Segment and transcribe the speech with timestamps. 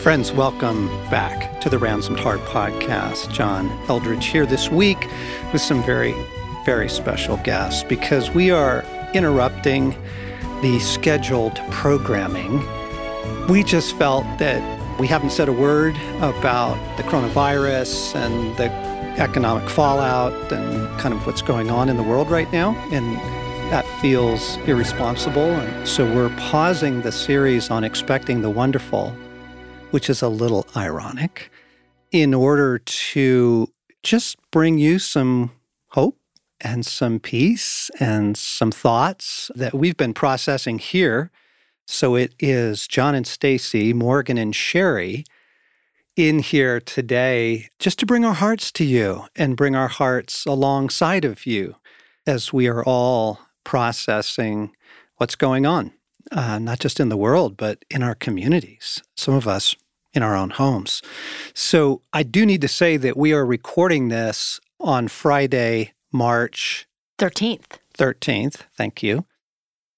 [0.00, 3.30] Friends, welcome back to the Ransomed Heart podcast.
[3.30, 5.06] John Eldredge here this week
[5.52, 6.14] with some very,
[6.64, 8.82] very special guests because we are
[9.12, 9.90] interrupting
[10.62, 12.66] the scheduled programming.
[13.46, 18.72] We just felt that we haven't said a word about the coronavirus and the
[19.20, 22.70] economic fallout and kind of what's going on in the world right now.
[22.90, 23.16] And
[23.70, 25.42] that feels irresponsible.
[25.42, 29.14] And so we're pausing the series on expecting the wonderful
[29.90, 31.50] which is a little ironic,
[32.12, 33.68] in order to
[34.02, 35.52] just bring you some
[35.88, 36.18] hope
[36.60, 41.30] and some peace and some thoughts that we've been processing here.
[41.86, 45.24] So it is John and Stasi, Morgan and Sherry
[46.16, 51.24] in here today just to bring our hearts to you and bring our hearts alongside
[51.24, 51.76] of you
[52.26, 54.74] as we are all processing
[55.16, 55.92] what's going on
[56.30, 59.74] uh, not just in the world, but in our communities, some of us
[60.12, 61.02] in our own homes.
[61.54, 66.86] So I do need to say that we are recording this on Friday, March
[67.18, 67.78] 13th.
[67.96, 68.62] 13th.
[68.76, 69.26] Thank you.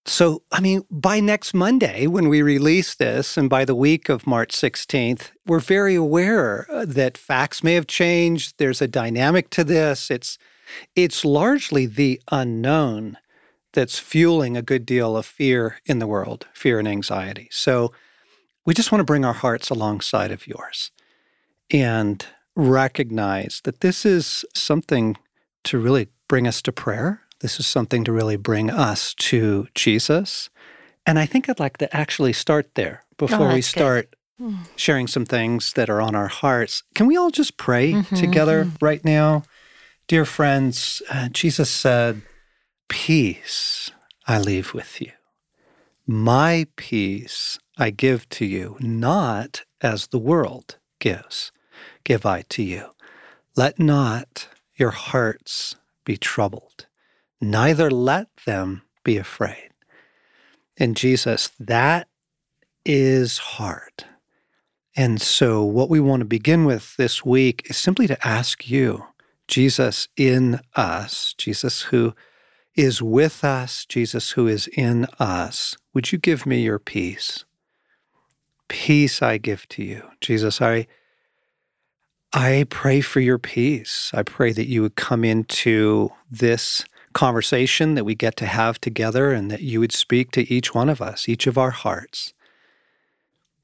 [0.05, 4.27] So, I mean, by next Monday, when we release this, and by the week of
[4.27, 8.55] March 16th, we're very aware uh, that facts may have changed.
[8.59, 10.11] There's a dynamic to this.
[10.11, 10.39] It's,
[10.97, 13.17] it's largely the unknown
[13.73, 17.49] that's fueling a good deal of fear in the world, fear and anxiety.
[17.51, 17.93] So
[18.65, 20.91] we just want to bring our hearts alongside of yours
[21.71, 25.17] and recognize that this is something
[25.65, 27.23] to really bring us to prayer.
[27.41, 30.51] This is something to really bring us to Jesus.
[31.07, 34.55] And I think I'd like to actually start there before oh, we start good.
[34.77, 36.83] sharing some things that are on our hearts.
[36.95, 38.85] Can we all just pray mm-hmm, together mm-hmm.
[38.85, 39.43] right now?
[40.07, 42.23] Dear friends, uh, Jesus said,
[42.93, 43.91] Peace
[44.27, 45.13] I leave with you.
[46.07, 51.53] My peace I give to you, not as the world gives,
[52.05, 52.91] give I to you.
[53.57, 56.87] Let not your hearts be troubled,
[57.41, 59.71] neither let them be afraid.
[60.77, 62.09] And Jesus, that
[62.85, 64.05] is hard.
[64.95, 69.07] And so, what we want to begin with this week is simply to ask you,
[69.49, 72.15] Jesus in us, Jesus who
[72.75, 77.45] is with us, Jesus who is in us, would you give me your peace?
[78.69, 80.03] Peace I give to you.
[80.21, 80.87] Jesus, I
[82.35, 84.11] I pray for your peace.
[84.15, 86.83] I pray that you would come into this
[87.13, 90.89] conversation that we get to have together and that you would speak to each one
[90.89, 92.33] of us, each of our hearts.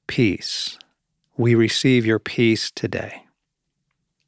[0.06, 0.78] Peace.
[1.38, 3.24] We receive your peace today.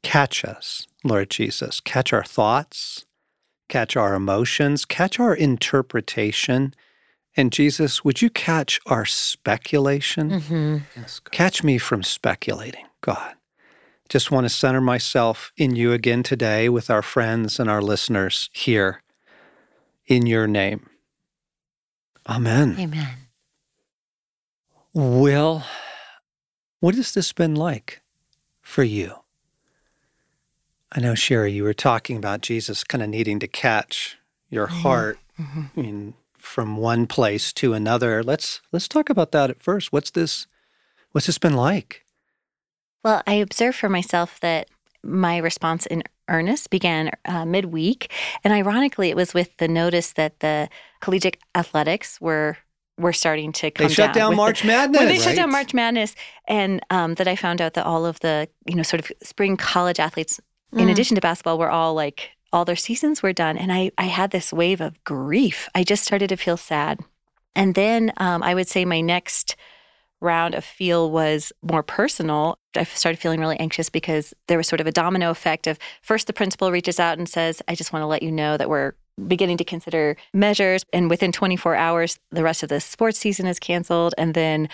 [0.01, 1.79] Catch us, Lord Jesus.
[1.79, 3.05] Catch our thoughts,
[3.71, 6.73] catch our emotions, catch our interpretation.
[7.37, 10.29] And Jesus, would you catch our speculation?
[10.29, 10.77] Mm-hmm.
[10.95, 13.33] Yes, catch me from speculating, God.
[14.09, 18.49] Just want to center myself in you again today with our friends and our listeners
[18.51, 19.01] here
[20.05, 20.89] in your name.
[22.27, 22.75] Amen.
[22.77, 23.07] Amen.
[24.93, 25.65] Well,
[26.81, 28.01] what has this been like
[28.61, 29.20] for you?
[30.91, 34.17] I know, Sherry, you were talking about Jesus kind of needing to catch
[34.49, 34.81] your mm-hmm.
[34.81, 35.79] heart mm-hmm.
[35.79, 38.23] in, from one place to another.
[38.23, 39.93] Let's let's talk about that at first.
[39.93, 40.47] What's this?
[41.11, 42.05] What's this been like?
[43.03, 44.67] Well, I observed for myself that
[45.03, 48.11] my response in earnest began uh, midweek,
[48.43, 50.69] and ironically, it was with the notice that the
[50.99, 52.57] collegiate athletics were
[52.97, 54.99] were starting to come they shut down, down March the, Madness.
[54.99, 55.21] When they right?
[55.21, 56.15] shut down March Madness,
[56.47, 59.55] and um, that I found out that all of the you know sort of spring
[59.55, 60.39] college athletes
[60.73, 60.91] in mm.
[60.91, 63.57] addition to basketball, were all like all their seasons were done.
[63.57, 65.69] And I, I had this wave of grief.
[65.73, 66.99] I just started to feel sad.
[67.55, 69.55] And then um, I would say my next
[70.21, 72.57] round of feel was more personal.
[72.75, 76.27] I started feeling really anxious because there was sort of a domino effect of first
[76.27, 78.93] the principal reaches out and says, I just want to let you know that we're
[79.27, 80.85] beginning to consider measures.
[80.93, 84.13] And within 24 hours, the rest of the sports season is canceled.
[84.17, 84.69] And then,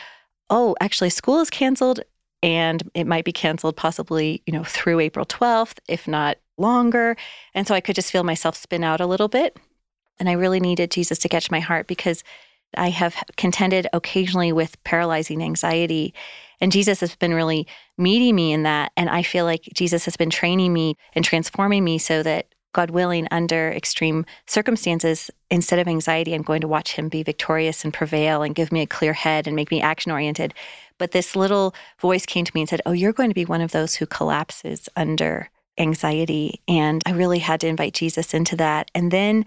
[0.49, 2.01] oh, actually, school is canceled
[2.43, 7.15] and it might be canceled possibly, you know, through April 12th, if not longer.
[7.53, 9.57] And so I could just feel myself spin out a little bit.
[10.19, 12.23] And I really needed Jesus to catch my heart because
[12.75, 16.13] I have contended occasionally with paralyzing anxiety.
[16.59, 17.67] And Jesus has been really
[17.97, 18.91] meeting me in that.
[18.97, 22.47] And I feel like Jesus has been training me and transforming me so that
[22.77, 27.83] God willing, under extreme circumstances, instead of anxiety, I'm going to watch him be victorious
[27.83, 30.53] and prevail and give me a clear head and make me action oriented.
[30.99, 33.61] But this little voice came to me and said, Oh, you're going to be one
[33.61, 36.61] of those who collapses under anxiety.
[36.67, 38.91] And I really had to invite Jesus into that.
[38.93, 39.45] And then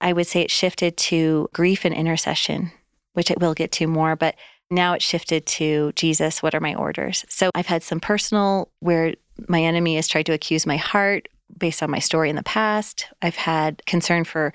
[0.00, 2.70] I would say it shifted to grief and intercession,
[3.14, 4.14] which I will get to more.
[4.14, 4.36] But
[4.70, 7.24] Now it shifted to Jesus, what are my orders?
[7.28, 9.14] So I've had some personal where
[9.48, 11.26] my enemy has tried to accuse my heart
[11.56, 13.06] based on my story in the past.
[13.20, 14.52] I've had concern for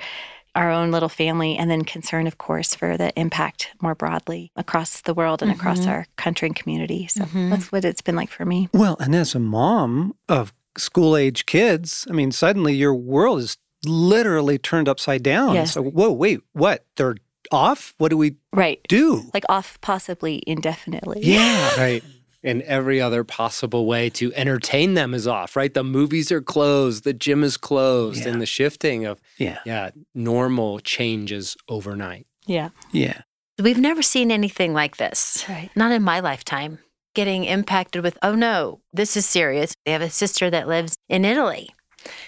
[0.58, 5.02] our own little family, and then concern, of course, for the impact more broadly across
[5.02, 5.60] the world and mm-hmm.
[5.60, 7.08] across our country and community.
[7.08, 7.52] So mm-hmm.
[7.52, 8.68] that's what it's been like for me.
[8.74, 13.58] Well, and as a mom of school age kids, I mean, suddenly your world is
[13.86, 15.54] literally turned upside down.
[15.54, 15.74] Yes.
[15.74, 16.86] So, whoa, wait, what?
[16.96, 17.18] They're
[17.52, 17.94] off?
[18.00, 18.80] What do we right.
[18.90, 19.30] do?
[19.36, 21.22] Like off possibly indefinitely.
[21.22, 21.76] Yeah.
[21.78, 22.04] right
[22.48, 25.74] and every other possible way to entertain them is off, right?
[25.74, 28.30] The movies are closed, the gym is closed, yeah.
[28.30, 29.60] and the shifting of yeah.
[29.66, 32.26] yeah, normal changes overnight.
[32.46, 32.70] Yeah.
[32.92, 33.22] Yeah.
[33.60, 35.46] We've never seen anything like this.
[35.50, 35.70] Right.
[35.76, 36.80] Not in my lifetime.
[37.14, 39.74] Getting impacted with, oh no, this is serious.
[39.86, 41.70] They have a sister that lives in Italy.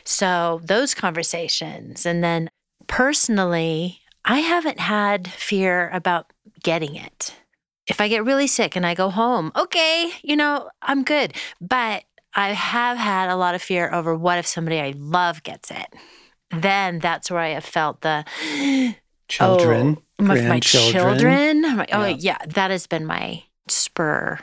[0.04, 2.06] So those conversations.
[2.06, 2.50] And then
[2.88, 6.33] personally, I haven't had fear about
[6.63, 7.36] getting it
[7.89, 11.33] if I get really sick and I go home, okay, you know, I'm good.
[11.59, 12.03] But
[12.36, 15.88] I have had a lot of fear over what if somebody I love gets it.
[16.51, 18.25] Then that's where I have felt the
[19.27, 21.65] children, oh, my, my children.
[21.65, 22.15] oh yeah.
[22.19, 24.39] yeah, that has been my spur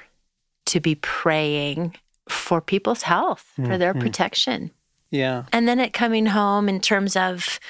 [0.66, 1.96] to be praying
[2.28, 3.70] for people's health, mm-hmm.
[3.70, 4.02] for their mm-hmm.
[4.02, 4.70] protection.
[5.10, 5.44] Yeah.
[5.52, 7.60] And then it coming home in terms of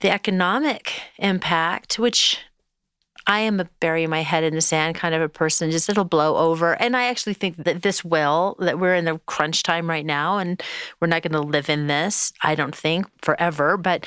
[0.00, 2.38] the economic impact, which
[3.28, 5.70] I am a bury my head in the sand kind of a person.
[5.70, 6.72] Just it'll blow over.
[6.80, 10.38] And I actually think that this will, that we're in the crunch time right now
[10.38, 10.60] and
[10.98, 13.76] we're not going to live in this, I don't think, forever.
[13.76, 14.06] But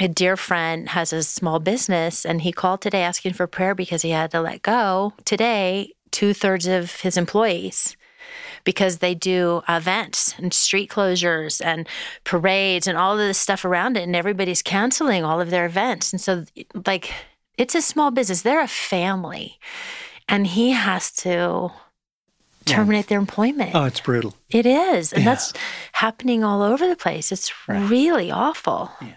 [0.00, 4.02] a dear friend has a small business and he called today asking for prayer because
[4.02, 7.96] he had to let go today two thirds of his employees
[8.64, 11.88] because they do events and street closures and
[12.24, 16.12] parades and all of this stuff around it and everybody's canceling all of their events
[16.12, 16.44] and so
[16.84, 17.12] like
[17.56, 18.42] it's a small business.
[18.42, 19.58] They're a family.
[20.28, 21.70] And he has to
[22.64, 23.08] terminate yeah.
[23.10, 23.74] their employment.
[23.74, 24.34] Oh, it's brutal.
[24.50, 25.12] It is.
[25.12, 25.30] And yeah.
[25.30, 25.52] that's
[25.92, 27.30] happening all over the place.
[27.30, 27.88] It's right.
[27.88, 28.90] really awful.
[29.00, 29.14] Yeah.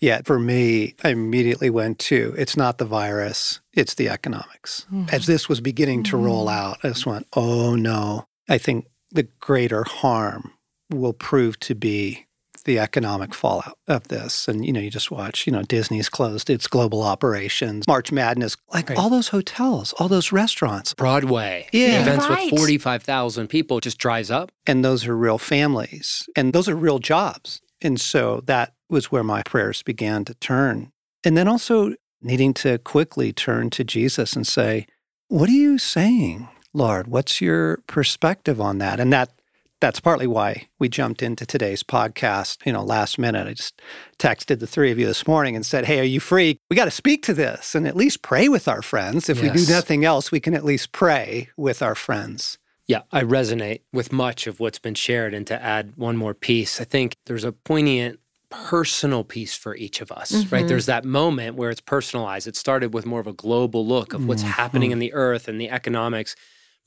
[0.00, 4.86] Yeah, for me, I immediately went to it's not the virus, it's the economics.
[4.92, 5.12] Mm-hmm.
[5.12, 6.56] As this was beginning to roll mm-hmm.
[6.56, 8.26] out, I just went, oh no.
[8.48, 10.52] I think the greater harm
[10.88, 12.27] will prove to be
[12.68, 14.46] the economic fallout of this.
[14.46, 18.58] And, you know, you just watch, you know, Disney's closed its global operations, March Madness,
[18.74, 18.98] like right.
[18.98, 20.92] all those hotels, all those restaurants.
[20.92, 21.66] Broadway.
[21.72, 22.02] Yeah.
[22.02, 22.52] Events right.
[22.52, 24.52] with 45,000 people just dries up.
[24.66, 27.62] And those are real families and those are real jobs.
[27.80, 30.92] And so that was where my prayers began to turn.
[31.24, 34.86] And then also needing to quickly turn to Jesus and say,
[35.28, 37.06] What are you saying, Lord?
[37.06, 39.00] What's your perspective on that?
[39.00, 39.30] And that
[39.80, 43.46] that's partly why we jumped into today's podcast, you know, last minute.
[43.46, 43.80] I just
[44.18, 46.58] texted the three of you this morning and said, Hey, are you free?
[46.70, 49.28] We got to speak to this and at least pray with our friends.
[49.28, 49.54] If yes.
[49.54, 52.58] we do nothing else, we can at least pray with our friends.
[52.86, 55.34] Yeah, I resonate with much of what's been shared.
[55.34, 58.18] And to add one more piece, I think there's a poignant
[58.50, 60.54] personal piece for each of us, mm-hmm.
[60.54, 60.66] right?
[60.66, 62.46] There's that moment where it's personalized.
[62.46, 64.52] It started with more of a global look of what's mm-hmm.
[64.52, 66.34] happening in the earth and the economics.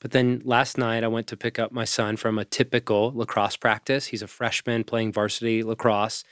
[0.02, 3.56] But then last night, I went to pick up my son from a typical lacrosse
[3.56, 4.06] practice.
[4.06, 6.24] He's a freshman playing varsity lacrosse.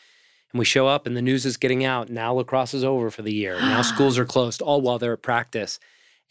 [0.53, 2.11] And we show up, and the news is getting out.
[2.11, 3.61] Now lacrosse is over for the year.
[3.61, 5.79] Now schools are closed, all while they're at practice.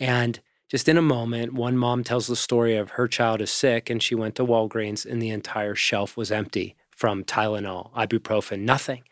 [0.01, 3.89] And just in a moment, one mom tells the story of her child is sick,
[3.89, 9.03] and she went to Walgreens, and the entire shelf was empty from Tylenol, ibuprofen, nothing.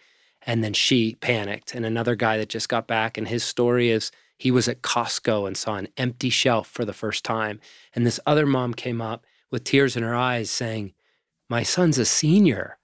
[0.41, 1.73] And then she panicked.
[1.73, 5.47] And another guy that just got back, and his story is he was at Costco
[5.47, 7.59] and saw an empty shelf for the first time.
[7.93, 10.93] And this other mom came up with tears in her eyes saying,
[11.49, 12.77] My son's a senior.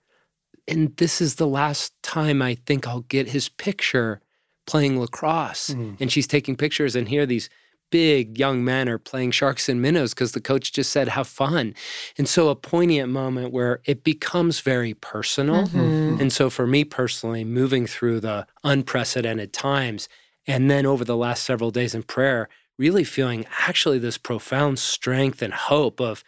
[0.68, 4.22] And this is the last time I think I'll get his picture
[4.66, 5.70] playing lacrosse.
[5.70, 5.98] Mm.
[6.00, 7.50] And she's taking pictures, and here these
[7.94, 11.76] big young men are playing sharks and minnows because the coach just said, have fun.
[12.18, 15.68] And so a poignant moment where it becomes very personal.
[15.68, 16.20] Mm-hmm.
[16.20, 20.10] And so for me personally, moving through the unprecedented times,
[20.48, 25.42] and then over the last several days in prayer, really feeling actually this profound strength
[25.42, 26.24] and hope of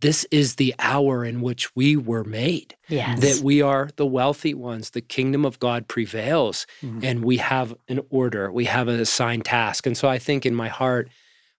[0.00, 2.74] this is the hour in which we were made.
[2.88, 3.20] Yes.
[3.20, 4.90] That we are the wealthy ones.
[4.90, 7.04] The kingdom of God prevails mm-hmm.
[7.04, 9.86] and we have an order, we have an assigned task.
[9.86, 11.10] And so I think in my heart,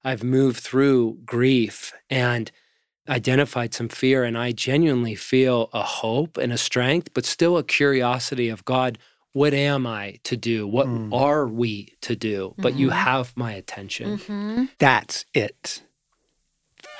[0.04, 2.52] I've moved through grief and
[3.08, 7.64] identified some fear, and I genuinely feel a hope and a strength, but still a
[7.64, 8.98] curiosity of God,
[9.34, 10.68] what am I to do?
[10.68, 11.14] What mm.
[11.14, 12.54] are we to do?
[12.58, 12.82] But mm-hmm.
[12.82, 14.18] you have my attention.
[14.18, 14.66] Mm-hmm.
[14.78, 15.82] That's it.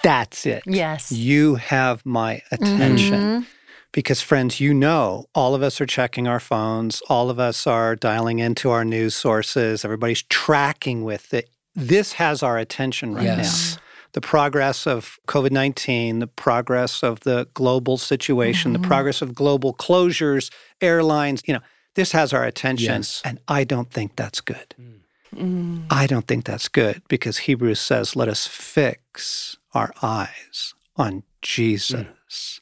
[0.04, 0.64] That's it.
[0.66, 1.12] Yes.
[1.12, 3.20] You have my attention.
[3.22, 3.44] Mm-hmm.
[3.92, 7.98] Because, friends, you know, all of us are checking our phones, all of us are
[7.98, 11.50] dialing into our news sources, everybody's tracking with it.
[11.74, 13.76] this has our attention right yes.
[13.76, 13.82] now.
[14.14, 18.82] The progress of COVID 19, the progress of the global situation, Mhm.
[18.82, 21.62] the progress of global closures, airlines, you know,
[21.96, 22.96] this has our attention.
[22.96, 23.22] Yes.
[23.26, 24.76] And I don't think that's good.
[25.36, 25.86] Mm.
[25.90, 32.62] I don't think that's good because Hebrews says, let us fix our eyes on Jesus.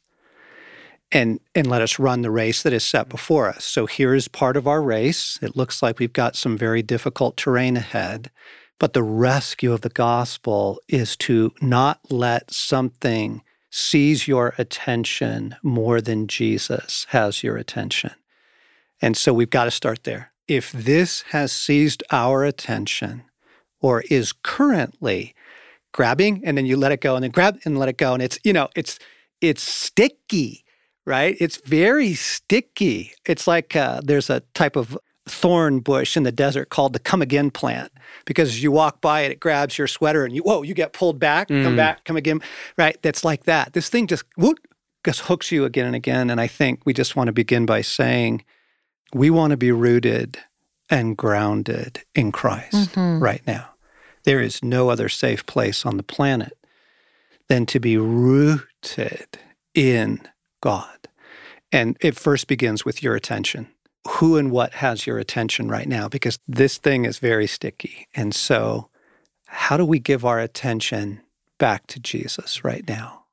[1.12, 3.66] And, and let us run the race that is set before us.
[3.66, 5.40] So here is part of our race.
[5.42, 8.30] It looks like we've got some very difficult terrain ahead.
[8.78, 16.00] But the rescue of the gospel is to not let something seize your attention more
[16.00, 18.12] than Jesus has your attention.
[19.02, 20.32] And so we've got to start there.
[20.48, 23.24] If this has seized our attention
[23.82, 25.34] or is currently
[25.92, 28.22] grabbing and then you let it go and then grab and let it go and
[28.22, 29.00] it's you know it's
[29.42, 30.64] it's sticky
[31.06, 34.96] right it's very sticky it's like uh, there's a type of
[35.28, 37.92] thorn bush in the desert called the come again plant
[38.26, 40.94] because as you walk by it it grabs your sweater and you whoa you get
[40.94, 41.78] pulled back come Mm.
[41.78, 42.40] back come again
[42.78, 44.60] right that's like that this thing just whoop,
[45.04, 47.82] just hooks you again and again and i think we just want to begin by
[47.82, 48.44] saying
[49.14, 50.38] we want to be rooted
[50.90, 53.22] and grounded in christ Mhm.
[53.22, 53.70] right now
[54.24, 56.58] there is no other safe place on the planet
[57.48, 59.40] than to be rooted
[59.74, 60.20] in
[60.62, 61.08] God.
[61.72, 63.68] And it first begins with your attention.
[64.08, 66.08] Who and what has your attention right now?
[66.08, 68.08] Because this thing is very sticky.
[68.14, 68.90] And so,
[69.48, 71.22] how do we give our attention
[71.58, 73.24] back to Jesus right now?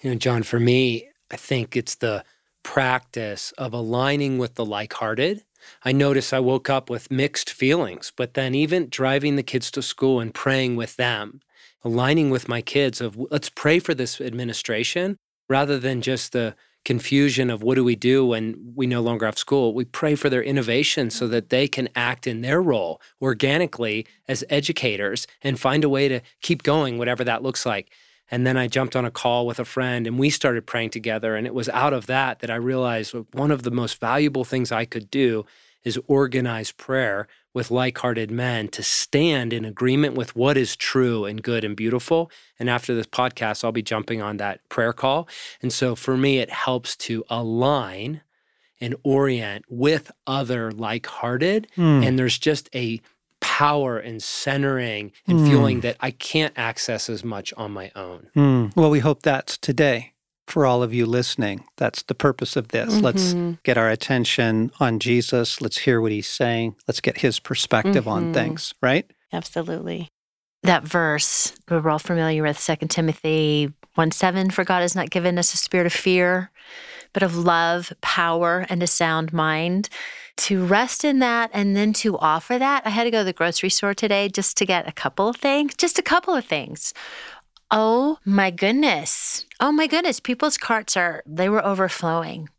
[0.00, 2.24] You know, John, for me, I think it's the
[2.66, 5.44] practice of aligning with the like hearted.
[5.84, 9.82] I notice I woke up with mixed feelings, but then even driving the kids to
[9.82, 11.42] school and praying with them,
[11.84, 15.16] aligning with my kids of let's pray for this administration
[15.48, 19.38] rather than just the confusion of what do we do when we no longer have
[19.38, 19.72] school.
[19.72, 24.42] We pray for their innovation so that they can act in their role organically as
[24.50, 27.92] educators and find a way to keep going, whatever that looks like.
[28.30, 31.36] And then I jumped on a call with a friend and we started praying together.
[31.36, 34.72] And it was out of that that I realized one of the most valuable things
[34.72, 35.46] I could do
[35.84, 41.24] is organize prayer with like hearted men to stand in agreement with what is true
[41.24, 42.30] and good and beautiful.
[42.58, 45.28] And after this podcast, I'll be jumping on that prayer call.
[45.62, 48.22] And so for me, it helps to align
[48.80, 51.68] and orient with other like hearted.
[51.76, 52.02] Hmm.
[52.02, 53.00] And there's just a
[53.46, 55.46] power and centering and Mm.
[55.48, 58.26] feeling that I can't access as much on my own.
[58.34, 58.66] Hmm.
[58.74, 60.14] Well, we hope that's today
[60.48, 61.64] for all of you listening.
[61.76, 63.00] That's the purpose of this.
[63.02, 63.58] Let's Mhm.
[63.62, 65.60] get our attention on Jesus.
[65.60, 66.74] Let's hear what he's saying.
[66.88, 68.34] Let's get his perspective on Mhm.
[68.34, 69.06] things, right?
[69.32, 70.08] Absolutely.
[70.62, 75.38] that verse we're all familiar with 2 timothy 1 7 for god has not given
[75.38, 76.50] us a spirit of fear
[77.16, 79.88] but of love power and a sound mind
[80.36, 83.32] to rest in that and then to offer that i had to go to the
[83.32, 86.92] grocery store today just to get a couple of things just a couple of things
[87.70, 92.50] oh my goodness oh my goodness people's carts are they were overflowing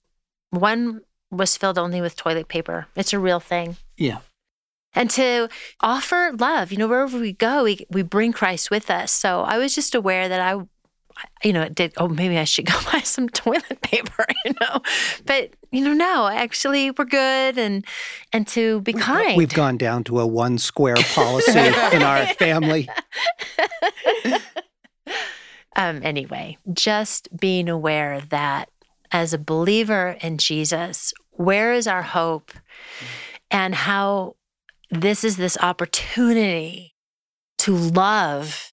[0.50, 4.20] one was filled only with toilet paper it's a real thing Yeah.
[4.96, 5.50] and to
[5.82, 6.72] offer love.
[6.72, 9.12] You know, wherever we go, we, we bring Christ with us.
[9.12, 10.60] So I was just aware that I,
[11.44, 14.82] you know, it did, oh, maybe I should go buy some toilet paper, you know,
[15.26, 17.58] but, you know, no, actually we're good.
[17.58, 17.86] And,
[18.34, 19.38] and to be kind.
[19.38, 21.60] We've gone down to a one square policy
[21.94, 22.90] in our family.
[25.76, 28.70] um, anyway, just being aware that
[29.12, 32.52] as a believer in Jesus, where is our hope
[33.52, 34.36] and how
[34.90, 36.96] this is this opportunity
[37.60, 38.72] to love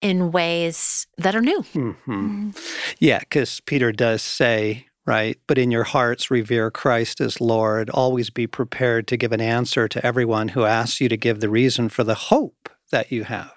[0.00, 1.62] in ways that are new.
[1.62, 2.50] hmm
[2.98, 7.90] Yeah, because Peter does say, right, but in your hearts revere Christ as Lord.
[7.90, 11.48] Always be prepared to give an answer to everyone who asks you to give the
[11.48, 13.52] reason for the hope that you have.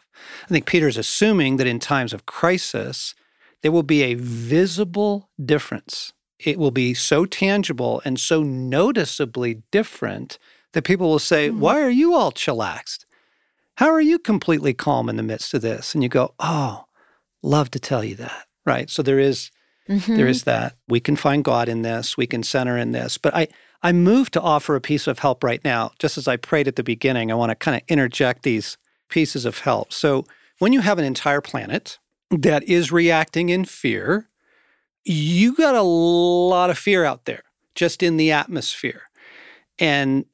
[0.46, 3.16] I think Peter's assuming that in times of crisis,
[3.62, 6.14] there will be a visible difference.
[6.40, 10.40] It will be so tangible and so noticeably different
[10.74, 11.58] that people will say, Mhm.
[11.60, 13.06] Why are you all chillaxed?
[13.78, 15.94] How are you completely calm in the midst of this?
[15.94, 16.86] And you go, Oh,
[17.42, 18.46] love to tell you that.
[18.66, 18.90] Right.
[18.90, 19.52] So there is
[19.90, 20.16] Mhm.
[20.16, 20.76] there is that.
[20.88, 23.18] We can find God in this, we can center in this.
[23.18, 23.48] But I
[23.84, 25.92] I move to offer a piece of help right now.
[25.98, 28.78] Just as I prayed at the beginning, I want to kind of interject these
[29.10, 29.92] pieces of help.
[29.92, 30.26] So
[30.60, 31.98] when you have an entire planet
[32.30, 34.30] that is reacting in fear,
[35.04, 37.42] you got a lot of fear out there
[37.74, 39.02] just in the atmosphere.
[39.80, 40.26] And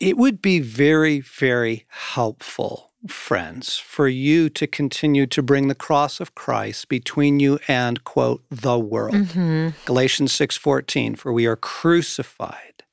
[0.00, 6.20] it would be very, very helpful, friends, for you to continue to bring the cross
[6.20, 9.14] of Christ between you and, quote, the world.
[9.14, 9.74] Mhm.
[9.84, 12.84] Galatians 6:14, for we are crucified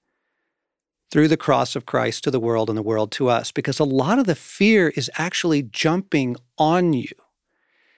[1.12, 3.84] through the cross of Christ to the world and the world to us because a
[3.84, 7.12] lot of the fear is actually jumping on you.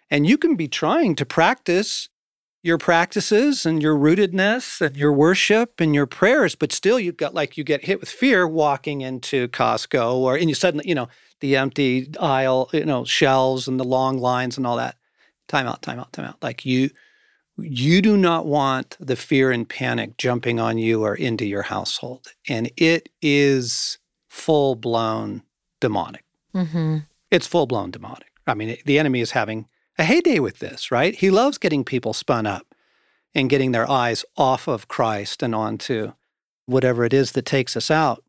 [0.10, 2.10] And you can be trying to practice
[2.66, 7.36] your practices and your rootedness and your worship and your prayers, but still you've got
[7.36, 11.08] like you get hit with fear walking into Costco or and you suddenly, you know,
[11.42, 14.96] the empty aisle, you know, shelves and the long lines and all that.
[15.48, 16.42] Time out, time out, time out.
[16.42, 16.90] Like you
[17.60, 22.30] you do not want the fear and panic jumping on you or into your household.
[22.50, 25.44] And it is full blown
[25.82, 26.26] demonic.
[26.56, 26.98] Mm-hmm.
[27.30, 28.32] It's full blown demonic.
[28.48, 29.68] I mean, the enemy is having
[29.98, 31.16] a heyday with this, right?
[31.16, 32.76] He loves getting people spun up
[33.34, 36.14] and getting their eyes off of Christ and onto
[36.66, 38.24] whatever it is that takes us out.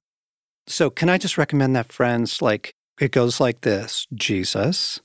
[0.66, 2.42] So, can I just recommend that, friends?
[2.42, 5.00] Like, it goes like this Jesus,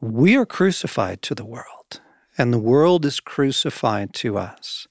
[0.00, 2.00] we are crucified to the world
[2.36, 4.86] and the world is crucified to us.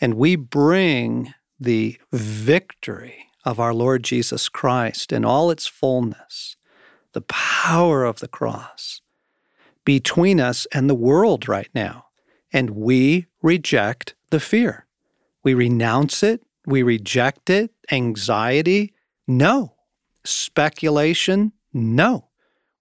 [0.00, 6.56] And we bring the victory of our Lord Jesus Christ in all its fullness,
[7.12, 9.00] the power of the cross,
[9.84, 12.06] between us and the world right now.
[12.52, 14.86] And we reject the fear.
[15.42, 16.42] We renounce it.
[16.66, 17.72] We reject it.
[17.90, 18.94] Anxiety?
[19.26, 19.74] No.
[20.24, 21.52] Speculation?
[21.72, 22.28] No.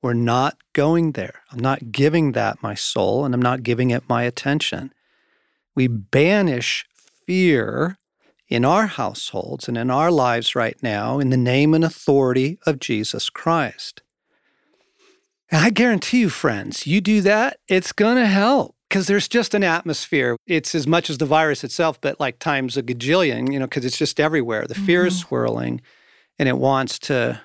[0.02, 1.42] We're not going there.
[1.52, 4.94] I'm not giving that my soul and I'm not giving it my attention.
[5.76, 6.86] We banish
[7.26, 7.98] fear
[8.48, 12.80] in our households and in our lives right now in the name and authority of
[12.80, 14.02] Jesus Christ.
[15.54, 19.54] And I guarantee you, friends, you do that, it's going to help because there's just
[19.54, 20.36] an atmosphere.
[20.48, 23.86] It's as much as the virus itself, but like times a gajillion, you know, because
[23.86, 24.66] it's just everywhere.
[24.66, 25.28] The fear is mm-hmm.
[25.28, 25.82] swirling
[26.40, 27.40] and it wants to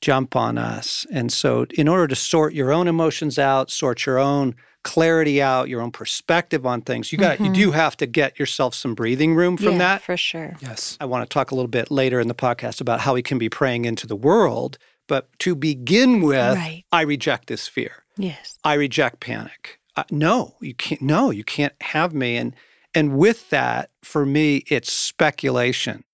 [0.00, 1.04] jump on us.
[1.12, 5.68] And so, in order to sort your own emotions out, sort your own clarity out,
[5.68, 7.44] your own perspective on things, you got mm-hmm.
[7.44, 10.02] you do have to get yourself some breathing room from yeah, that.
[10.02, 10.56] For sure.
[10.62, 10.96] Yes.
[11.02, 13.36] I want to talk a little bit later in the podcast about how we can
[13.36, 14.78] be praying into the world,
[15.12, 16.86] but to begin with, right.
[16.90, 18.04] I reject this fear.
[18.16, 18.58] Yes.
[18.64, 19.78] I reject panic.
[19.94, 22.56] Uh, no, you can't no, you can't have me and
[22.94, 26.04] and with that, for me, it's speculation.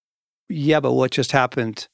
[0.49, 1.87] Yeah, but what just happened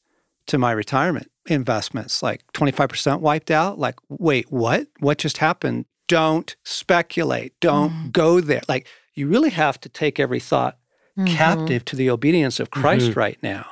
[0.47, 1.31] to my retirement?
[1.47, 3.79] investments, like 25% wiped out.
[3.79, 4.87] Like, wait, what?
[5.01, 5.85] What just happened?
[6.09, 7.53] Don't speculate.
[7.61, 8.63] Don't mm go there.
[8.67, 10.79] Like, you really have to take every thought
[11.19, 11.35] mm-hmm.
[11.35, 13.21] captive to the obedience of Christ mm-hmm.
[13.21, 13.67] right now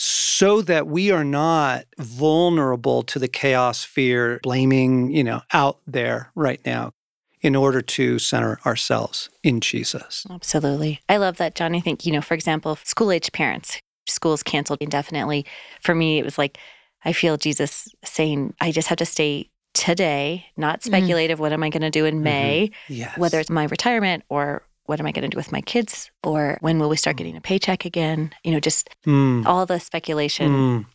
[0.00, 6.30] so that we are not vulnerable to the chaos, fear, blaming, you know, out there
[6.36, 6.92] right now
[7.40, 10.24] in order to center ourselves in Jesus.
[10.30, 11.00] Absolutely.
[11.08, 11.74] I love that, John.
[11.74, 15.44] I think, you know, for example, school age parents, schools canceled indefinitely.
[15.82, 16.58] For me, it was like,
[17.04, 20.90] I feel Jesus saying, I just have to stay today, not mm-hmm.
[20.90, 21.38] speculative.
[21.38, 21.40] Mm.
[21.40, 22.22] What am I going to do in mm-hmm.
[22.22, 22.70] May?
[22.88, 23.18] Yes.
[23.18, 26.58] Whether it's my retirement or what am I going to do with my kids or
[26.60, 28.32] when will we start getting a paycheck again?
[28.44, 29.44] You know, just mm.
[29.46, 30.86] all the speculation, mm.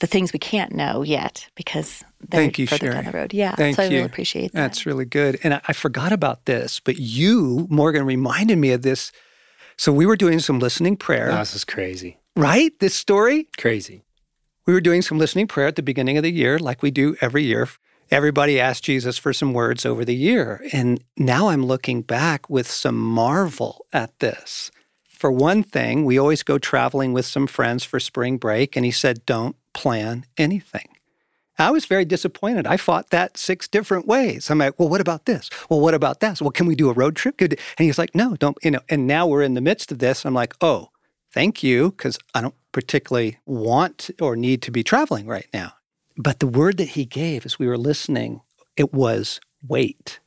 [0.00, 2.94] the things we can't know yet because they're Thank you, further Sherry.
[2.94, 3.32] down the road.
[3.32, 3.54] Yeah.
[3.54, 3.90] Thank so you.
[3.90, 4.60] Really appreciate that.
[4.60, 5.38] That's really good.
[5.42, 9.12] And I, I forgot about this, but you, Morgan, reminded me of this.
[9.76, 11.30] So we were doing some listening prayer.
[11.30, 12.18] Oh, this is crazy.
[12.34, 12.78] Right?
[12.80, 13.48] This story?
[13.58, 14.02] Crazy
[14.66, 17.16] we were doing some listening prayer at the beginning of the year, like we do
[17.20, 17.68] every year.
[18.10, 20.64] Everybody asked Jesus for some words over the year.
[20.72, 24.70] And now I'm looking back with some marvel at this.
[25.08, 28.92] For one thing, we always go traveling with some friends for spring break, and he
[28.92, 30.88] said, Don't plan anything.
[31.58, 32.66] I was very disappointed.
[32.66, 34.50] I fought that six different ways.
[34.50, 35.48] I'm like, well, what about this?
[35.70, 36.40] Well, what about that?
[36.40, 37.40] Well, can we do a road trip?
[37.40, 38.80] And he's like, no, don't, you know.
[38.90, 40.26] And now we're in the midst of this.
[40.26, 40.90] I'm like, oh,
[41.32, 45.72] thank you, because I don't particularly want or need to be traveling right now.
[46.16, 48.40] But the word that he gave as we were listening,
[48.76, 50.20] it was wait.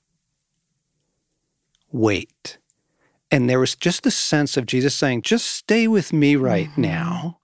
[1.91, 2.57] Wait.
[3.31, 6.81] And there was just the sense of Jesus saying, just stay with me right mm-hmm.
[6.81, 7.39] now.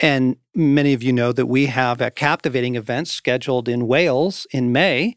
[0.00, 4.72] And many of you know that we have a captivating event scheduled in Wales in
[4.72, 5.16] May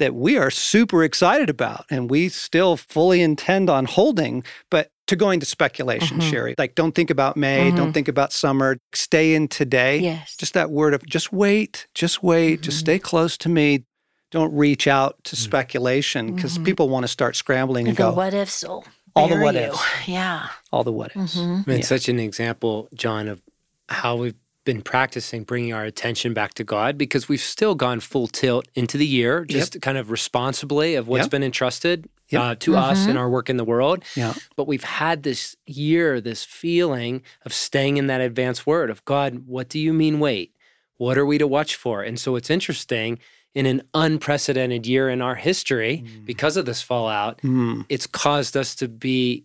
[0.00, 4.42] that we are super excited about and we still fully intend on holding.
[4.70, 6.30] But to go into speculation, mm-hmm.
[6.30, 6.54] Sherry.
[6.58, 7.76] Like, don't think about May, mm-hmm.
[7.76, 8.78] don't think about summer.
[8.92, 9.98] Stay in today.
[9.98, 10.36] Yes.
[10.36, 12.62] Just that word of just wait, just wait, mm-hmm.
[12.62, 13.84] just stay close to me.
[14.30, 15.42] Don't reach out to mm-hmm.
[15.42, 16.64] speculation because mm-hmm.
[16.64, 18.12] people want to start scrambling and the go.
[18.12, 18.84] What if so?
[19.16, 19.60] all the what you.
[19.60, 19.82] ifs.
[20.06, 20.48] Yeah.
[20.72, 21.36] All the what ifs.
[21.36, 21.70] Mm-hmm.
[21.70, 21.96] It's yeah.
[21.96, 23.42] such an example, John, of
[23.88, 28.26] how we've been practicing bringing our attention back to God because we've still gone full
[28.26, 29.82] tilt into the year, just yep.
[29.82, 31.30] kind of responsibly of what's yep.
[31.30, 32.42] been entrusted yep.
[32.42, 32.82] uh, to mm-hmm.
[32.82, 34.04] us in our work in the world.
[34.14, 34.34] Yeah.
[34.56, 39.46] But we've had this year, this feeling of staying in that advanced word of God,
[39.46, 40.54] what do you mean wait?
[40.98, 42.02] What are we to watch for?
[42.02, 43.18] And so it's interesting
[43.54, 46.24] in an unprecedented year in our history, mm.
[46.24, 47.84] because of this fallout, mm.
[47.88, 49.44] it's caused us to be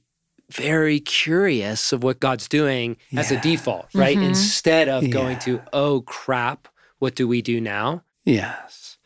[0.52, 4.18] very curious of what God's doing as a default, right?
[4.18, 4.28] Mhm.
[4.30, 6.68] Instead of going to, oh crap,
[7.00, 8.04] what do we do now?
[8.24, 8.98] Yes.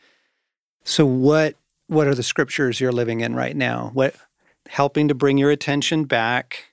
[0.84, 1.56] So what
[1.88, 3.90] what are the scriptures you're living in right now?
[3.94, 4.16] What
[4.68, 6.66] helping to bring your attention back?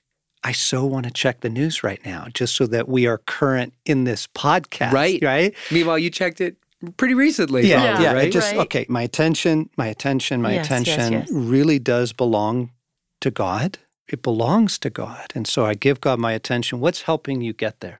[0.43, 3.73] I so want to check the news right now just so that we are current
[3.85, 4.91] in this podcast.
[4.91, 5.19] Right.
[5.23, 5.55] Right?
[5.71, 6.55] Meanwhile, you checked it
[6.97, 7.81] pretty recently, Yeah.
[7.83, 8.13] probably, Yeah.
[8.13, 8.31] right?
[8.31, 8.59] Just Right.
[8.61, 11.27] okay, my attention, my attention, my Yes, yes, attention yes.
[11.31, 12.69] really does belong
[13.21, 13.79] to God.
[14.07, 15.31] It belongs to God.
[15.35, 16.79] And so I give God my attention.
[16.79, 17.99] What's helping you get there?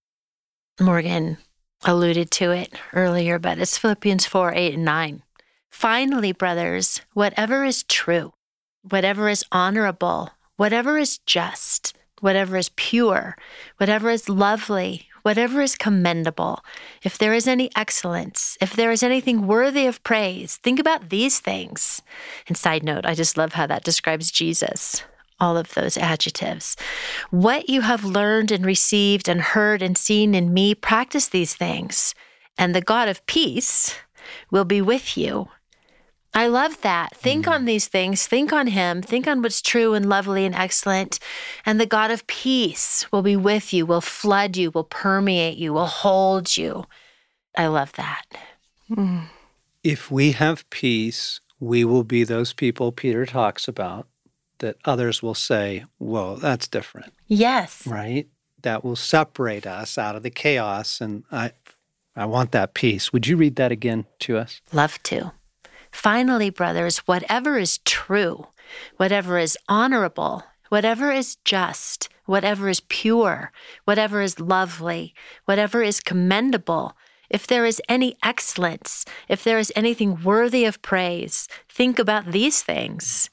[0.80, 1.38] Morgan
[1.86, 5.24] alluded to it earlier, but it's Philippians 4 8 and 9.
[5.70, 8.34] Finally, brothers, whatever is true,
[8.82, 13.38] whatever is honorable, whatever is just, whatever is pure,
[13.78, 16.64] whatever is lovely, whatever is commendable,
[17.04, 21.40] if there is any excellence, if there is anything worthy of praise, think about these
[21.40, 22.02] things.
[22.48, 25.04] And side note, I just love how that describes Jesus.
[25.40, 26.76] All of those adjectives.
[27.30, 32.16] What you have learned and received and heard and seen in me, practice these things,
[32.58, 33.96] and the God of peace
[34.50, 35.50] will be with you.
[36.34, 37.16] I love that.
[37.16, 37.52] Think mm.
[37.52, 41.20] on these things, think on Him, think on what's true and lovely and excellent,
[41.66, 45.74] and the God of peace will be with you, will flood you, will permeate you,
[45.74, 46.86] will hold you.
[47.58, 48.26] I love that.
[48.90, 49.30] Mm.
[49.84, 54.08] If we have peace, we will be those people Peter talks about
[54.60, 57.14] that others will say, Whoa, that's different.
[57.28, 57.86] Yes.
[57.86, 58.28] right?
[58.62, 61.00] That will separate us out of the chaos.
[61.00, 61.52] And I,
[62.16, 63.14] I want that peace.
[63.14, 64.62] Would you read that again to us?
[64.74, 65.32] Love to.
[65.92, 68.48] Finally, brothers, whatever is true,
[68.98, 73.52] whatever is honorable, whatever is just, whatever is pure,
[73.86, 75.14] whatever is lovely,
[75.46, 76.96] whatever is commendable,
[77.30, 82.62] if there is any excellence, if there is anything worthy of praise, think about these
[82.62, 83.30] things.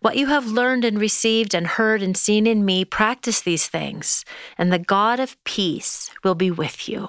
[0.00, 4.24] What you have learned and received and heard and seen in me, practice these things,
[4.58, 7.08] and the God of peace will be with you.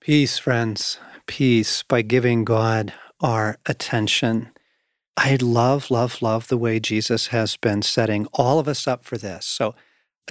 [0.00, 0.98] Peace, friends.
[1.26, 4.50] Peace by giving God our attention.
[5.16, 9.18] I love, love, love the way Jesus has been setting all of us up for
[9.18, 9.44] this.
[9.44, 9.74] So,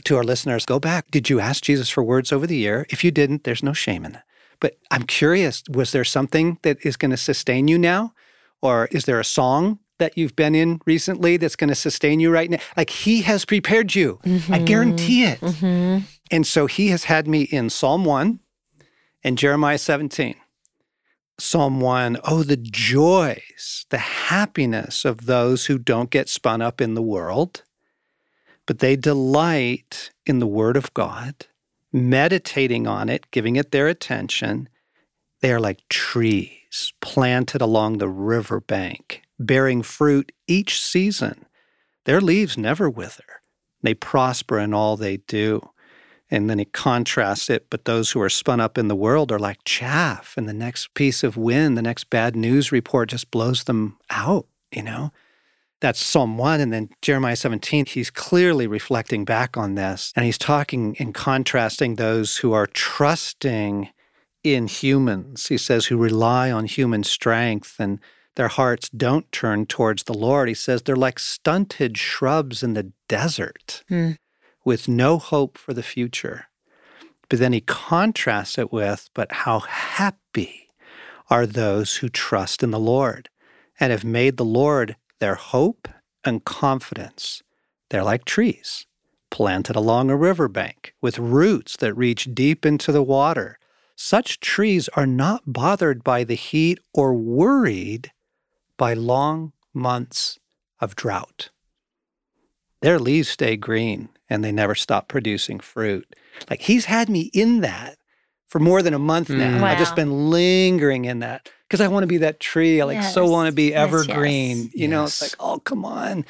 [0.04, 1.12] to our listeners, go back.
[1.12, 2.86] Did you ask Jesus for words over the year?
[2.90, 4.24] If you didn't, there's no shame in that.
[4.60, 8.14] But I'm curious was there something that is going to sustain you now?
[8.62, 12.32] Or is there a song that you've been in recently that's going to sustain you
[12.32, 12.60] right now?
[12.76, 14.20] Like he has prepared you.
[14.50, 15.40] I guarantee it.
[15.42, 16.06] Mm-hmm.
[16.32, 18.40] And so he has had me in Psalm 1
[19.24, 20.36] and Jeremiah 17.
[21.40, 26.96] Psalm 1, oh, the joys, the happiness of those who don't get spun up in
[26.96, 27.62] the world,
[28.66, 31.46] but they delight in the word of God,
[31.94, 34.68] meditating on it, giving it their attention.
[35.42, 41.46] They are like trees planted along the river bank, bearing fruit each season.
[42.06, 43.24] Their leaves never wither.
[43.82, 45.70] They prosper in all they do.
[46.30, 49.40] And then he contrasts it, but those who are spun up in the world are
[49.40, 53.64] like chaff, and the next piece of wind, the next bad news report just blows
[53.64, 55.14] them out, you know?
[55.80, 56.60] That's Psalm 1.
[56.60, 60.12] And then Jeremiah 17, he's clearly reflecting back on this.
[60.16, 63.90] And he's talking and contrasting those who are trusting
[64.44, 65.48] in humans.
[65.48, 68.00] He says, who rely on human strength and
[68.38, 70.48] their hearts don't turn towards the Lord.
[70.48, 74.12] He says they're like stunted shrubs in the desert Hmm.
[74.64, 76.46] with no hope for the future.
[77.30, 80.70] But then he contrasts it with, but how happy
[81.32, 83.30] are those who trust in the Lord
[83.80, 85.88] and have made the Lord their hope
[86.24, 87.42] and confidence.
[87.90, 88.86] They're like trees
[89.32, 93.58] planted along a riverbank with roots that reach deep into the water.
[93.96, 98.12] Such trees are not bothered by the heat or worried
[98.78, 100.40] by long months
[100.80, 101.50] of drought.
[102.82, 106.16] Their leaves stay green and they never stop producing fruit.
[106.50, 107.98] Like he's had me in that
[108.48, 109.60] for more than a month now.
[109.60, 109.64] Mm.
[109.64, 112.80] I've just been lingering in that because I want to be that tree.
[112.82, 114.10] I like so want to be Yes, yes.
[114.10, 114.70] evergreen.
[114.74, 116.26] You know, it's like, oh, come on.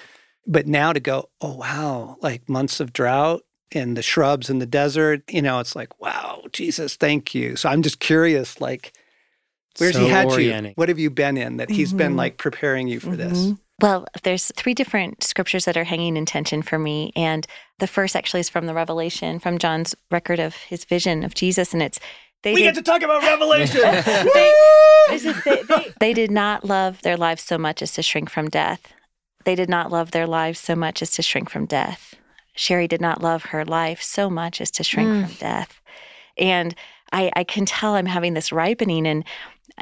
[0.45, 4.65] But now to go, oh, wow, like months of drought and the shrubs in the
[4.65, 7.57] desert, you know, it's like, wow, Jesus, thank you.
[7.57, 8.93] So I'm just curious, like,
[9.77, 10.71] where's So he had orienting.
[10.71, 10.73] you?
[10.75, 12.17] What have you been in that he's been Mhm.
[12.17, 13.37] like preparing you for this?
[13.47, 13.59] Mhm.
[13.81, 17.11] Well, there's three different scriptures that are hanging in tension for me.
[17.15, 17.45] And
[17.79, 21.73] the first actually is from the Revelation, from John's record of his vision of Jesus.
[21.73, 21.99] And it's,
[22.43, 23.81] they We did, get to talk about Revelation.
[24.33, 24.53] they,
[25.09, 28.49] they, they, they- they did not love their lives so much as to shrink from
[28.49, 28.93] death.
[29.45, 32.15] They did not love their lives so much as to shrink from death.
[32.55, 35.25] Sherry did not love her life so much as to shrink Mm.
[35.27, 35.79] from death.
[36.37, 36.73] And
[37.11, 39.05] I, I can tell I'm having this ripening.
[39.07, 39.23] And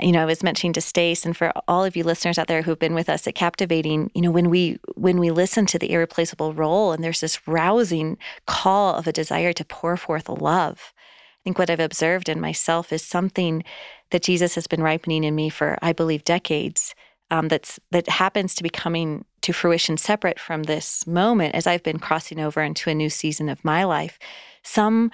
[0.01, 2.61] you know, I was mentioning to Stace and for all of you listeners out there
[2.61, 5.91] who've been with us at Captivating, you know, when we when we listen to the
[5.91, 10.93] irreplaceable role and there's this rousing call of a desire to pour forth love.
[10.95, 13.63] I think what I've observed in myself is something
[14.11, 16.93] that Jesus has been ripening in me for, I believe, decades.
[17.31, 21.83] Um, that's that happens to be coming to fruition separate from this moment as I've
[21.83, 24.19] been crossing over into a new season of my life.
[24.61, 25.11] Some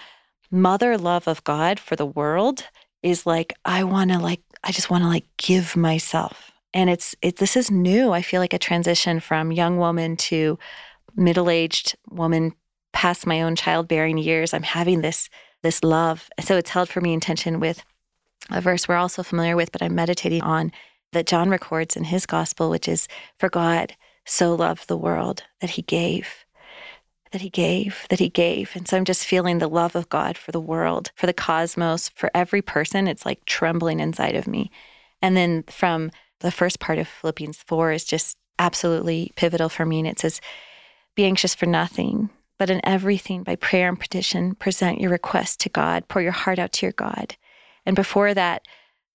[0.50, 2.68] mother love of God for the world
[3.04, 6.52] is like I want to like I just want to like give myself.
[6.74, 8.12] And it's it this is new.
[8.12, 10.58] I feel like a transition from young woman to
[11.16, 12.54] middle-aged woman
[12.94, 14.54] past my own childbearing years.
[14.54, 15.30] I'm having this
[15.64, 16.30] this love.
[16.40, 17.84] So it's held for me in tension with
[18.50, 20.72] a verse we're also familiar with, but I'm meditating on
[21.14, 23.96] that John records in his gospel, which is for God
[24.26, 26.46] so loved the world that he gave
[27.32, 28.76] that he gave, that he gave.
[28.76, 32.10] And so I'm just feeling the love of God for the world, for the cosmos,
[32.10, 33.08] for every person.
[33.08, 34.72] It's like trembling inside of me.
[35.22, 40.00] And then from the first part of Philippians 4 is just absolutely pivotal for me.
[40.00, 40.42] And it says,
[41.16, 45.70] Be anxious for nothing, but in everything, by prayer and petition, present your request to
[45.70, 47.36] God, pour your heart out to your God.
[47.86, 48.64] And before that,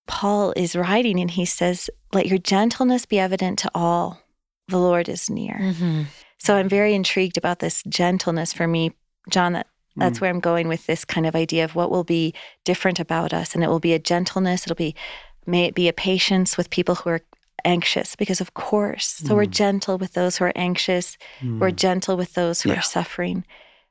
[0.07, 4.21] Paul is writing and he says, Let your gentleness be evident to all.
[4.69, 5.59] The Lord is near.
[5.61, 6.03] Mm-hmm.
[6.39, 8.93] So I'm very intrigued about this gentleness for me,
[9.31, 9.55] John.
[9.55, 10.21] That that's mm.
[10.23, 13.55] where I'm going with this kind of idea of what will be different about us,
[13.55, 14.67] and it will be a gentleness.
[14.67, 14.95] It'll be
[15.47, 17.23] may it be a patience with people who are
[17.65, 19.07] anxious, because of course.
[19.07, 19.37] So mm.
[19.37, 21.19] we're gentle with those who are anxious.
[21.41, 21.59] Mm.
[21.59, 22.79] We're gentle with those who yeah.
[22.79, 23.45] are suffering.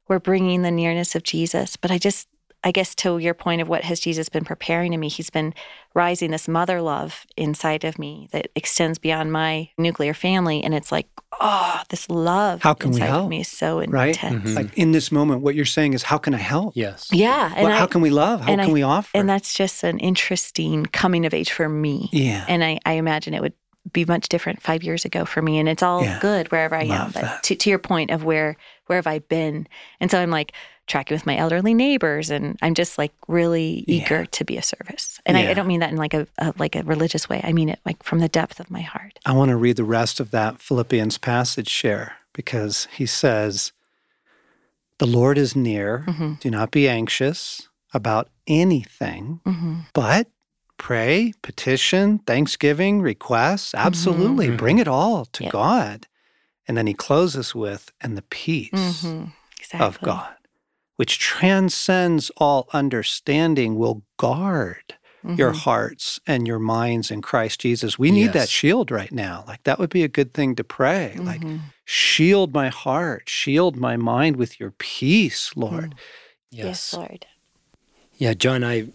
[0.07, 1.75] We're bringing the nearness of Jesus.
[1.75, 2.27] But I just
[2.63, 5.53] I guess to your point of what has Jesus been preparing in me, he's been
[5.93, 10.63] rising this mother love inside of me that extends beyond my nuclear family.
[10.63, 11.07] And it's like,
[11.39, 13.23] oh, this love how can inside we help?
[13.23, 14.09] of me is so right?
[14.09, 14.45] intense.
[14.45, 14.55] Mm-hmm.
[14.55, 16.75] Like in this moment, what you're saying is, how can I help?
[16.75, 17.09] Yes.
[17.11, 17.53] Yeah.
[17.55, 18.41] And well, I, how can we love?
[18.41, 19.15] How can I, we offer?
[19.15, 22.09] And that's just an interesting coming of age for me.
[22.11, 22.45] Yeah.
[22.47, 23.53] And I, I imagine it would
[23.93, 25.59] be much different five years ago for me.
[25.59, 26.19] And it's all yeah.
[26.19, 27.21] good wherever I love am.
[27.21, 29.67] But to, to your point of where where have I been?
[29.99, 30.51] And so I'm like,
[30.87, 34.03] tracking with my elderly neighbors and i'm just like really yeah.
[34.03, 35.45] eager to be a service and yeah.
[35.45, 37.69] I, I, don't mean that in like a, a, like a religious way i mean
[37.69, 40.31] it like from the depth of my heart i want to read the rest of
[40.31, 43.71] that philippians passage share because he says
[44.99, 46.33] the lord is near mm-hmm.
[46.39, 49.79] do not be anxious about anything mm-hmm.
[49.93, 50.27] but
[50.77, 53.87] pray petition thanksgiving requests mm-hmm.
[53.87, 54.57] absolutely mm-hmm.
[54.57, 55.51] bring it all to yep.
[55.51, 56.07] god
[56.67, 59.25] and then he closes with and the peace mm-hmm.
[59.59, 59.87] exactly.
[59.87, 60.34] of god
[60.95, 65.35] which transcends all understanding, will guard mm-hmm.
[65.35, 67.99] your hearts and your minds in Christ Jesus.
[67.99, 68.33] We need yes.
[68.33, 69.43] that shield right now.
[69.47, 71.13] Like that would be a good thing to pray.
[71.15, 71.25] Mm-hmm.
[71.25, 71.41] Like,
[71.85, 75.91] shield my heart, shield my mind with your peace, Lord.
[75.91, 75.99] Mm.
[76.51, 76.65] Yes.
[76.65, 77.25] yes, Lord.
[78.17, 78.87] Yeah, John, I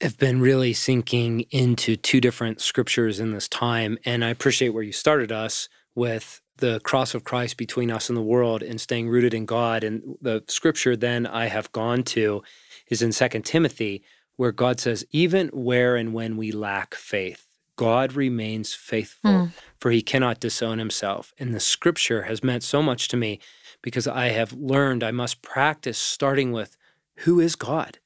[0.00, 3.98] have been really sinking into two different scriptures in this time.
[4.04, 8.16] And I appreciate where you started us with the cross of Christ between us and
[8.16, 9.84] the world and staying rooted in God.
[9.84, 12.42] And the scripture then I have gone to
[12.88, 14.02] is in Second Timothy,
[14.36, 17.46] where God says, even where and when we lack faith,
[17.76, 19.52] God remains faithful, mm.
[19.78, 21.32] for he cannot disown himself.
[21.38, 23.40] And the scripture has meant so much to me
[23.82, 26.76] because I have learned I must practice starting with
[27.16, 27.98] who is God?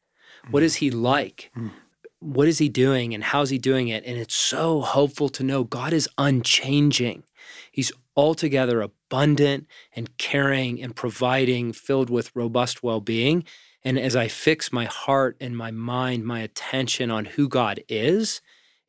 [0.46, 0.52] Mm.
[0.52, 1.50] What is he like?
[1.56, 1.70] Mm.
[2.20, 4.04] What is he doing and how's he doing it?
[4.06, 7.24] And it's so hopeful to know God is unchanging.
[7.70, 13.44] He's altogether abundant and caring and providing, filled with robust well being.
[13.82, 18.40] And as I fix my heart and my mind, my attention on who God is,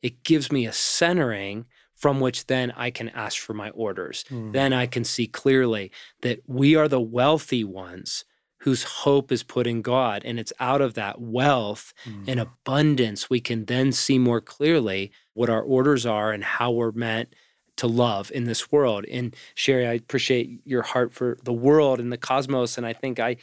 [0.02, 4.24] it gives me a centering from which then I can ask for my orders.
[4.30, 4.52] Mm.
[4.52, 5.90] Then I can see clearly
[6.22, 8.24] that we are the wealthy ones
[8.60, 10.22] whose hope is put in God.
[10.24, 12.24] And it's out of that wealth mm.
[12.26, 16.92] and abundance we can then see more clearly what our orders are and how we're
[16.92, 17.34] meant
[17.76, 19.04] to love in this world.
[19.10, 22.76] And Sherry, I appreciate your heart for the world and the cosmos.
[22.76, 23.38] And I think I've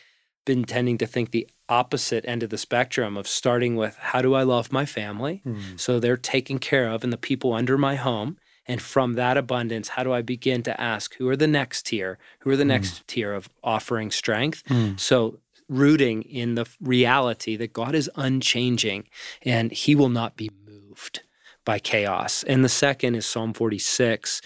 [0.46, 4.34] been tending to think the opposite end of the spectrum of starting with how do
[4.34, 5.42] I love my family?
[5.46, 5.80] Mm.
[5.80, 8.38] So they're taken care of and the people under my home.
[8.66, 12.18] And from that abundance, how do I begin to ask who are the next tier?
[12.40, 12.68] Who are the mm.
[12.68, 14.64] next tier of offering strength?
[14.66, 15.00] Mm.
[15.00, 19.06] So rooting in the reality that God is unchanging
[19.42, 21.24] and he will not be moved
[21.66, 22.44] by chaos.
[22.44, 24.42] And the second is Psalm 46.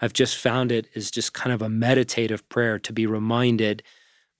[0.00, 3.82] I've just found it is just kind of a meditative prayer to be reminded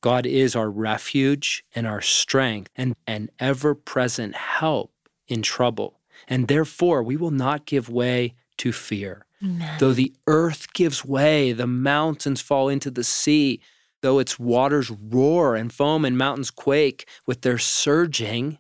[0.03, 4.93] God is our refuge and our strength and an ever present help
[5.29, 6.01] in trouble.
[6.29, 9.27] And therefore, we will not give way to fear.
[9.43, 9.77] Amen.
[9.79, 13.61] Though the earth gives way, the mountains fall into the sea,
[14.03, 18.59] though its waters roar and foam and mountains quake with their surging,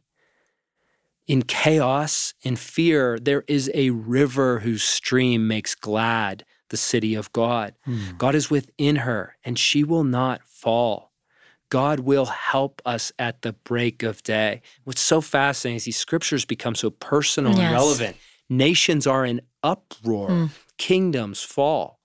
[1.26, 7.32] In chaos, in fear, there is a river whose stream makes glad the city of
[7.32, 7.74] God.
[7.86, 8.18] Mm.
[8.18, 11.12] God is within her, and she will not fall.
[11.68, 14.62] God will help us at the break of day.
[14.84, 17.60] What's so fascinating is these scriptures become so personal yes.
[17.60, 18.16] and relevant.
[18.50, 20.50] Nations are in uproar, mm.
[20.76, 22.00] kingdoms fall.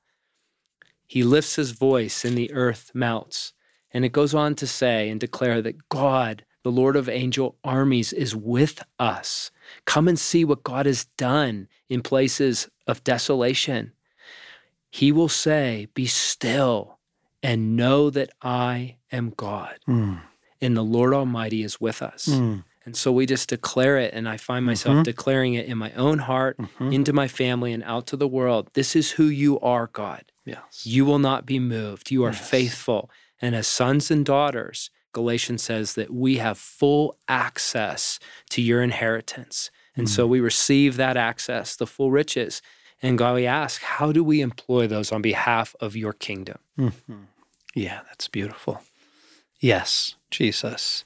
[1.05, 3.53] He lifts his voice, and the earth melts.
[3.91, 8.11] And it goes on to say and declare that God, the Lord of angel armies,
[8.11, 9.51] is with us.
[9.85, 13.93] Come and see what God has done in places of desolation.
[14.89, 16.99] He will say, Be still
[17.41, 19.79] and know that I am God.
[19.87, 20.19] Mm.
[20.59, 22.25] And the Lord Almighty is with us.
[22.25, 22.65] Mm.
[22.83, 24.13] And so we just declare it.
[24.13, 25.03] And I find myself mm-hmm.
[25.03, 26.91] declaring it in my own heart, mm-hmm.
[26.91, 28.71] into my family, and out to the world.
[28.73, 30.25] This is who you are, God.
[30.43, 30.85] Yes.
[30.85, 32.11] You will not be moved.
[32.11, 32.49] You are yes.
[32.49, 33.09] faithful.
[33.41, 38.19] And as sons and daughters, Galatians says that we have full access
[38.51, 39.71] to your inheritance.
[39.95, 40.09] And mm.
[40.09, 42.61] so we receive that access, the full riches.
[43.01, 46.59] And God, we ask, how do we employ those on behalf of your kingdom?
[46.77, 47.23] Mm-hmm.
[47.73, 48.83] Yeah, that's beautiful.
[49.59, 51.03] Yes, Jesus.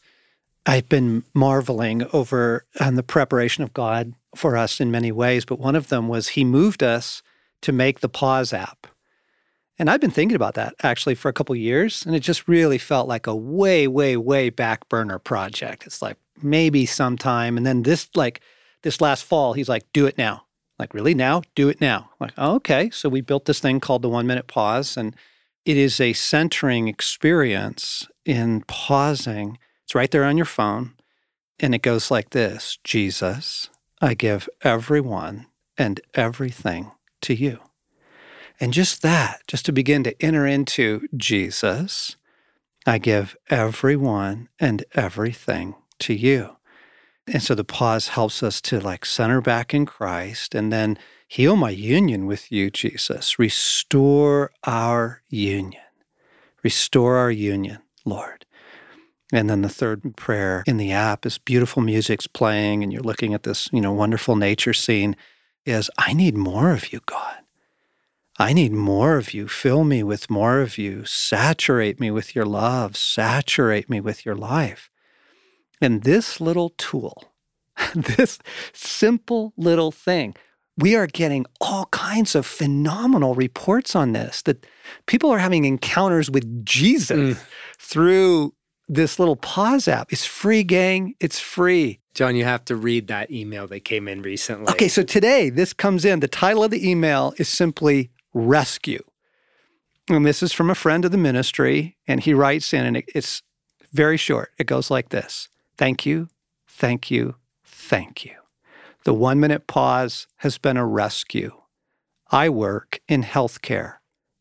[0.66, 5.58] I've been marveling over on the preparation of God for us in many ways, but
[5.58, 7.24] one of them was He moved us
[7.62, 8.88] to make the Pause app.
[9.82, 12.78] And I've been thinking about that actually for a couple years, and it just really
[12.78, 15.88] felt like a way, way, way back burner project.
[15.88, 18.42] It's like maybe sometime, and then this like
[18.84, 20.46] this last fall, he's like, "Do it now."
[20.78, 21.42] Like, really now?
[21.56, 22.12] Do it now.
[22.12, 22.92] I'm like, oh, okay.
[22.92, 25.16] So we built this thing called the one minute pause, and
[25.66, 29.58] it is a centering experience in pausing.
[29.84, 30.94] It's right there on your phone,
[31.60, 36.92] and it goes like this Jesus, I give everyone and everything
[37.22, 37.62] to you.
[38.62, 42.16] And just that, just to begin to enter into Jesus,
[42.86, 46.58] I give everyone and everything to you.
[47.26, 51.56] And so the pause helps us to like center back in Christ and then heal
[51.56, 53.40] my union with you, Jesus.
[53.40, 55.82] Restore our union.
[56.64, 58.46] Restore our union, Lord.
[59.34, 63.34] And then the third prayer in the app is beautiful music's playing and you're looking
[63.34, 65.16] at this, you know, wonderful nature scene
[65.66, 67.41] is I need more of you, God.
[68.42, 69.48] I need more of you.
[69.48, 71.06] Fill me with more of you.
[71.06, 72.98] Saturate me with your love.
[72.98, 74.90] Saturate me with your life.
[75.80, 77.34] And this little tool,
[77.96, 78.40] this
[78.74, 80.34] simple little thing,
[80.76, 84.66] we are getting all kinds of phenomenal reports on this that
[85.06, 87.46] people are having encounters with Jesus mm.
[87.78, 88.56] through
[88.90, 90.12] this little pause app.
[90.12, 91.14] It's free, gang.
[91.20, 92.00] It's free.
[92.16, 94.72] John, you have to read that email that came in recently.
[94.72, 96.22] Okay, so today this comes in.
[96.22, 99.04] The title of the email is simply rescue.
[100.10, 103.42] And this is from a friend of the ministry, and he writes in, and it's
[103.94, 104.52] very short.
[104.58, 106.28] It goes like this Thank you,
[106.68, 108.36] thank you, thank you.
[109.04, 111.54] The one minute pause has been a rescue.
[112.30, 113.96] I work in healthcare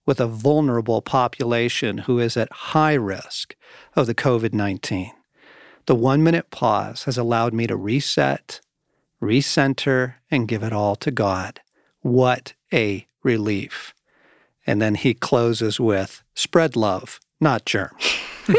[0.07, 3.57] with a vulnerable population who is at high risk
[3.97, 5.13] of the COVID 19.
[5.87, 8.61] The one minute pause has allowed me to reset,
[9.21, 11.61] recenter, and give it all to God.
[12.01, 13.95] What a relief.
[14.67, 18.03] And then he closes with spread love, not germs.
[18.47, 18.55] so,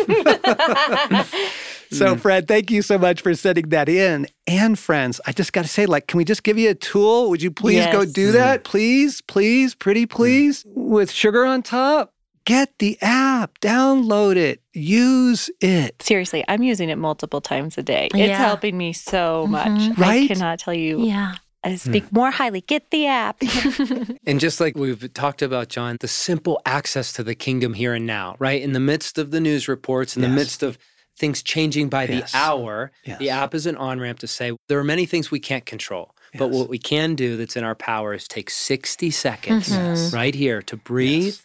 [2.15, 2.19] mm.
[2.19, 4.28] Fred, thank you so much for sending that in.
[4.47, 7.30] And friends, I just got to say, like, can we just give you a tool?
[7.30, 7.93] Would you please yes.
[7.93, 8.38] go do mm-hmm.
[8.38, 8.63] that?
[8.63, 10.10] Please, please, pretty mm.
[10.10, 12.13] please, with sugar on top?
[12.45, 16.02] Get the app, download it, use it.
[16.02, 18.10] Seriously, I'm using it multiple times a day.
[18.15, 18.26] Yeah.
[18.26, 19.69] It's helping me so much.
[19.69, 20.02] Mm-hmm.
[20.02, 20.24] Right?
[20.24, 21.36] I cannot tell you yeah.
[21.63, 22.13] I speak mm.
[22.13, 22.62] more highly.
[22.62, 23.41] Get the app.
[24.26, 28.06] and just like we've talked about, John, the simple access to the kingdom here and
[28.06, 28.62] now, right?
[28.62, 30.32] In the midst of the news reports, in yes.
[30.32, 30.78] the midst of
[31.17, 32.32] things changing by yes.
[32.32, 33.19] the hour, yes.
[33.19, 36.15] the app is an on ramp to say there are many things we can't control.
[36.38, 40.15] But what we can do that's in our power is take 60 seconds mm-hmm.
[40.15, 41.36] right here to breathe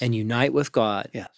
[0.00, 1.08] and unite with God.
[1.12, 1.28] Yes.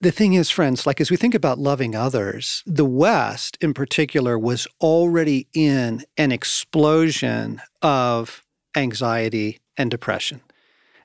[0.00, 4.38] The thing is, friends, like as we think about loving others, the West in particular
[4.38, 8.42] was already in an explosion of
[8.76, 10.40] anxiety and depression.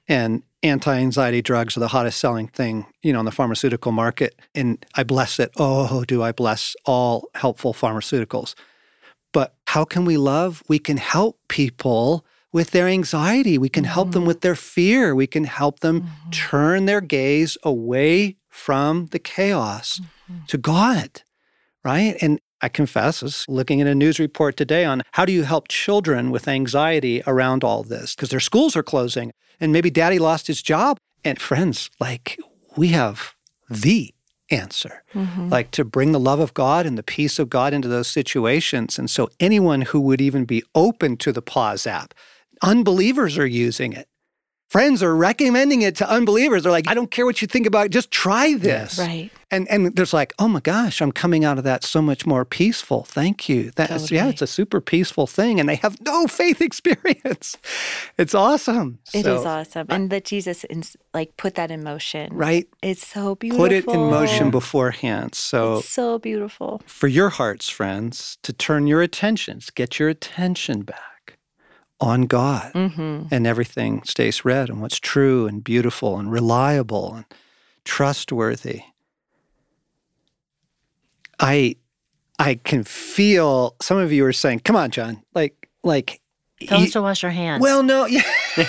[0.07, 4.37] And anti-anxiety drugs are the hottest selling thing, you know, in the pharmaceutical market.
[4.55, 5.51] And I bless it.
[5.57, 8.55] Oh, do I bless all helpful pharmaceuticals.
[9.31, 10.63] But how can we love?
[10.67, 13.59] We can help people with their anxiety.
[13.59, 14.27] We can help them mm-hmm.
[14.27, 15.13] with their fear.
[15.13, 16.29] We can help them mm-hmm.
[16.31, 20.45] turn their gaze away from the chaos mm-hmm.
[20.47, 21.21] to God,
[21.83, 22.17] right?
[22.21, 25.43] And I confess, I was looking at a news report today on how do you
[25.43, 30.19] help children with anxiety around all this because their schools are closing and maybe daddy
[30.19, 30.99] lost his job.
[31.23, 32.37] And friends, like
[32.75, 33.33] we have
[33.69, 34.13] the
[34.51, 35.49] answer, mm-hmm.
[35.49, 38.97] like to bring the love of God and the peace of God into those situations.
[38.97, 42.13] And so, anyone who would even be open to the Pause app,
[42.61, 44.08] unbelievers are using it
[44.69, 46.63] friends are recommending it to unbelievers.
[46.63, 48.97] They're like, I don't care what you think about it, just try this.
[48.97, 49.31] Right.
[49.51, 52.45] And and there's like, oh my gosh, I'm coming out of that so much more
[52.45, 53.03] peaceful.
[53.05, 53.71] Thank you.
[53.71, 54.17] That's totally.
[54.17, 55.59] yeah, it's a super peaceful thing.
[55.59, 57.57] And they have no faith experience.
[58.19, 58.99] It's awesome.
[59.11, 59.87] It so, is awesome.
[59.89, 60.67] And that Jesus
[61.15, 62.31] like put that in motion.
[62.31, 62.67] Right.
[62.83, 63.65] It's so beautiful.
[63.65, 65.33] Put it in motion beforehand.
[65.33, 66.83] So it's so beautiful.
[66.85, 71.09] For your hearts, friends, to turn your attentions, get your attention back
[72.01, 73.23] on God mm-hmm.
[73.31, 77.25] and everything stays red and what's true and beautiful and reliable and
[77.83, 78.83] trustworthy.
[81.39, 81.75] I
[82.37, 86.21] I can feel some of you are saying, "Come on, John, like like."
[86.61, 87.61] Tell us to wash our hands.
[87.61, 88.21] Well, no, yeah.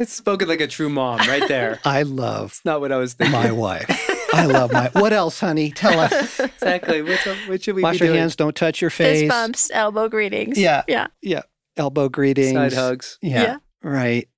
[0.00, 1.78] it's spoken like a true mom, right there.
[1.84, 3.40] I love It's not what I was thinking.
[3.40, 3.86] My wife.
[4.32, 4.90] I love my.
[4.92, 5.70] What else, honey?
[5.70, 6.40] Tell us.
[6.40, 7.02] exactly.
[7.02, 8.20] What's, what should we Wash your doing?
[8.20, 8.36] hands.
[8.36, 9.20] Don't touch your face.
[9.20, 9.70] Fist bumps.
[9.72, 10.58] Elbow greetings.
[10.58, 10.84] Yeah.
[10.88, 11.08] Yeah.
[11.22, 11.42] Yeah.
[11.76, 12.52] Elbow greetings.
[12.54, 13.18] Side hugs.
[13.22, 13.42] Yeah.
[13.42, 13.56] yeah.
[13.82, 14.28] Right.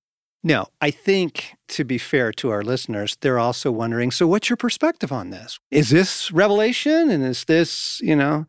[0.44, 4.56] No, I think to be fair to our listeners, they're also wondering so, what's your
[4.56, 5.58] perspective on this?
[5.70, 7.10] Is this revelation?
[7.10, 8.46] And is this, you know,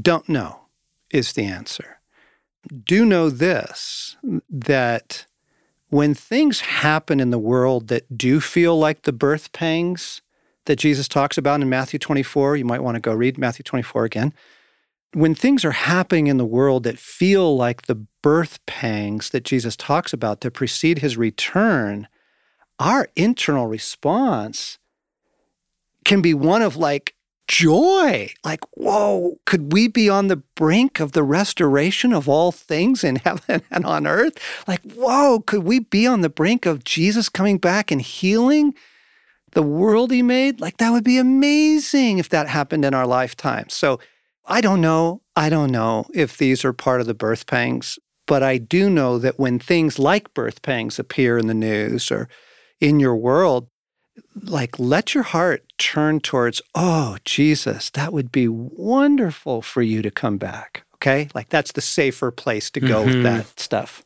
[0.00, 0.62] don't know
[1.10, 2.00] is the answer.
[2.84, 4.16] Do know this
[4.50, 5.26] that
[5.88, 10.20] when things happen in the world that do feel like the birth pangs
[10.66, 12.56] that Jesus talks about in Matthew 24.
[12.56, 14.34] You might want to go read Matthew 24 again.
[15.12, 19.76] When things are happening in the world that feel like the birth pangs that Jesus
[19.76, 22.08] talks about to precede his return,
[22.78, 24.78] our internal response
[26.04, 27.14] can be one of like
[27.48, 28.32] joy.
[28.44, 33.16] Like, whoa, could we be on the brink of the restoration of all things in
[33.24, 34.38] heaven and on earth?
[34.66, 38.74] Like, whoa, could we be on the brink of Jesus coming back and healing?
[39.56, 43.64] The world he made, like that would be amazing if that happened in our lifetime.
[43.70, 43.98] So
[44.44, 45.22] I don't know.
[45.34, 49.18] I don't know if these are part of the birth pangs, but I do know
[49.18, 52.28] that when things like birth pangs appear in the news or
[52.82, 53.68] in your world,
[54.42, 60.10] like let your heart turn towards, oh, Jesus, that would be wonderful for you to
[60.10, 60.84] come back.
[60.96, 61.30] Okay.
[61.34, 63.06] Like that's the safer place to go mm-hmm.
[63.06, 64.04] with that stuff.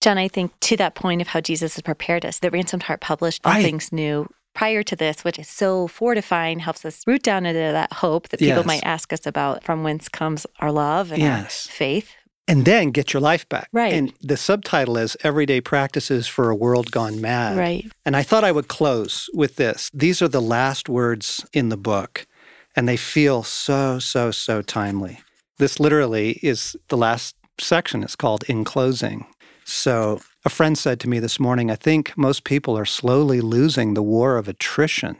[0.00, 3.00] John, I think to that point of how Jesus has prepared us, that Ransomed Heart
[3.00, 3.64] published All right.
[3.64, 7.92] Things New prior to this, which is so fortifying, helps us root down into that
[7.92, 8.66] hope that people yes.
[8.66, 11.66] might ask us about from whence comes our love and yes.
[11.68, 12.14] our faith.
[12.48, 13.68] And then get your life back.
[13.72, 13.92] Right.
[13.92, 17.56] And the subtitle is Everyday Practices for a World Gone Mad.
[17.56, 17.90] Right.
[18.04, 19.90] And I thought I would close with this.
[19.94, 22.26] These are the last words in the book,
[22.74, 25.20] and they feel so, so, so timely.
[25.58, 28.02] This literally is the last section.
[28.02, 29.24] It's called In Closing.
[29.64, 33.94] So a friend said to me this morning, I think most people are slowly losing
[33.94, 35.16] the war of attrition.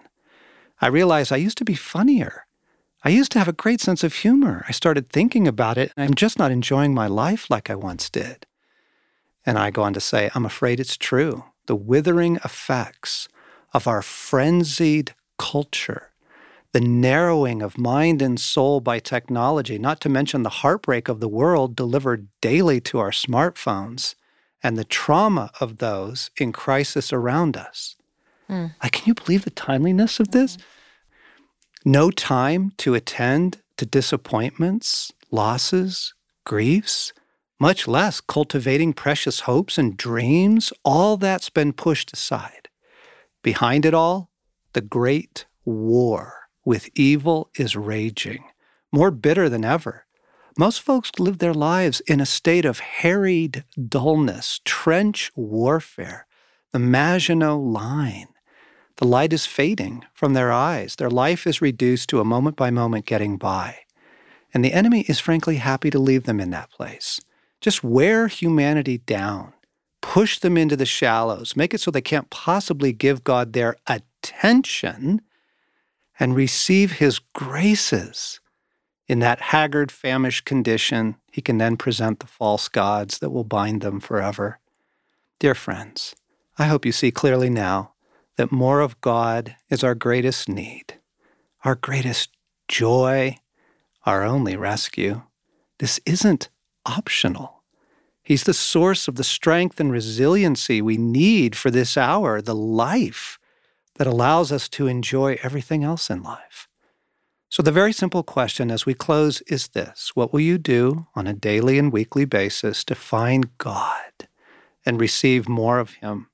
[0.80, 2.46] I realize I used to be funnier.
[3.04, 4.64] I used to have a great sense of humor.
[4.68, 8.10] I started thinking about it, and I'm just not enjoying my life like I once
[8.10, 8.46] did.
[9.46, 11.44] And I go on to say, I'm afraid it's true.
[11.66, 13.28] The withering effects
[13.72, 16.10] of our frenzied culture,
[16.72, 21.28] the narrowing of mind and soul by technology, not to mention the heartbreak of the
[21.28, 24.16] world delivered daily to our smartphones,
[24.62, 27.96] and the trauma of those in crisis around us.
[28.48, 28.74] Mm.
[28.82, 30.58] Like, can you believe the timeliness of this?
[31.84, 37.12] No time to attend to disappointments, losses, griefs,
[37.58, 40.72] much less cultivating precious hopes and dreams.
[40.84, 42.68] All that's been pushed aside.
[43.42, 44.30] Behind it all,
[44.72, 48.44] the great war with evil is raging,
[48.92, 50.06] more bitter than ever.
[50.58, 56.26] Most folks live their lives in a state of harried dullness, trench warfare,
[56.72, 58.28] the Maginot Line.
[58.96, 60.96] The light is fading from their eyes.
[60.96, 63.78] Their life is reduced to a moment by moment getting by.
[64.52, 67.18] And the enemy is frankly happy to leave them in that place.
[67.62, 69.54] Just wear humanity down,
[70.02, 75.22] push them into the shallows, make it so they can't possibly give God their attention
[76.20, 78.38] and receive his graces
[79.08, 83.82] in that haggard, famished condition, he can then present the false gods that will bind
[83.82, 84.58] them forever.
[85.38, 86.14] Dear friends,
[86.58, 87.92] I hope you see clearly now
[88.36, 90.98] that more of God is our greatest need,
[91.64, 92.30] our greatest
[92.68, 93.38] joy,
[94.06, 95.22] our only rescue.
[95.78, 96.48] This isn't
[96.86, 97.62] optional.
[98.22, 103.38] He's the source of the strength and resiliency we need for this hour, the life
[103.96, 106.68] that allows us to enjoy everything else in life.
[107.52, 111.26] So, the very simple question as we close is this What will you do on
[111.26, 114.26] a daily and weekly basis to find God
[114.86, 116.28] and receive more of Him?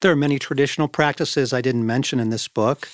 [0.00, 2.88] There are many traditional practices I didn't mention in this book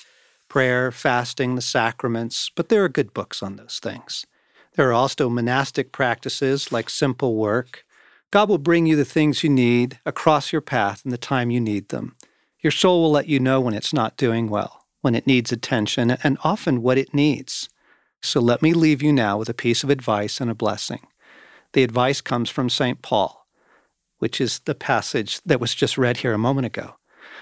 [0.49, 4.27] prayer, fasting, the sacraments, but there are good books on those things.
[4.75, 7.85] There are also monastic practices like simple work.
[8.29, 11.59] God will bring you the things you need across your path in the time you
[11.59, 12.15] need them.
[12.59, 16.11] Your soul will let you know when it's not doing well, when it needs attention,
[16.23, 17.69] and often what it needs.
[18.21, 21.07] So let me leave you now with a piece of advice and a blessing.
[21.73, 23.01] The advice comes from St.
[23.01, 23.47] Paul,
[24.19, 26.95] which is the passage that was just read here a moment ago,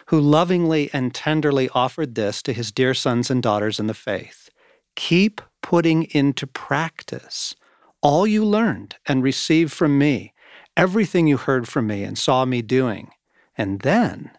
[0.08, 4.50] who lovingly and tenderly offered this to his dear sons and daughters in the faith.
[4.96, 7.56] Keep putting into practice
[8.02, 10.34] all you learned and received from me,
[10.78, 13.12] everything you heard from me and saw me doing,
[13.58, 14.32] and then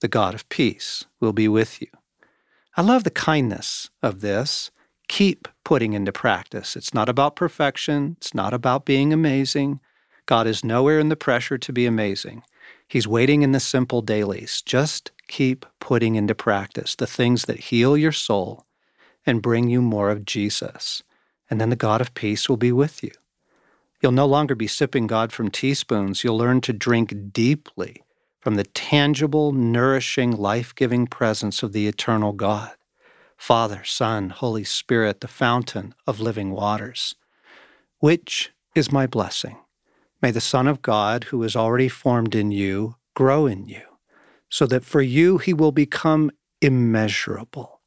[0.00, 1.88] the God of peace will be with you.
[2.78, 4.70] I love the kindness of this.
[5.08, 6.76] Keep putting into practice.
[6.76, 9.80] It's not about perfection, it's not about being amazing.
[10.26, 12.42] God is nowhere in the pressure to be amazing.
[12.86, 14.60] He's waiting in the simple dailies.
[14.60, 18.66] Just keep putting into practice the things that heal your soul
[19.24, 21.02] and bring you more of Jesus.
[21.48, 23.12] And then the God of peace will be with you.
[24.02, 26.22] You'll no longer be sipping God from teaspoons.
[26.22, 28.02] You'll learn to drink deeply
[28.46, 32.70] from the tangible, nourishing, life giving presence of the eternal God
[33.36, 37.16] Father, Son, Holy Spirit, the fountain of living waters.
[37.98, 39.56] Which is my blessing?
[40.22, 43.82] May the Son of God, who is already formed in you, grow in you,
[44.48, 46.30] so that for you he will become
[46.62, 47.80] immeasurable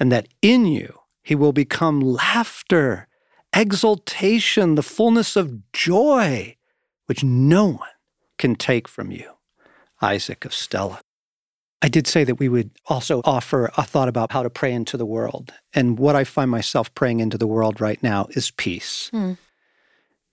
[0.00, 3.06] and that in you he will become laughter,
[3.54, 6.56] exultation, the fullness of joy,
[7.06, 7.96] which no one
[8.36, 9.30] can take from you.
[10.02, 11.00] Isaac of Stella.
[11.82, 14.96] I did say that we would also offer a thought about how to pray into
[14.96, 15.52] the world.
[15.74, 19.10] And what I find myself praying into the world right now is peace.
[19.12, 19.36] Mm.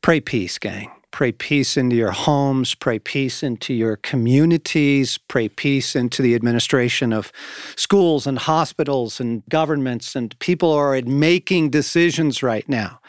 [0.03, 0.91] Pray peace, gang.
[1.11, 7.11] Pray peace into your homes, pray peace into your communities, pray peace into the administration
[7.11, 7.31] of
[7.75, 10.15] schools and hospitals and governments.
[10.15, 12.99] And people are making decisions right now.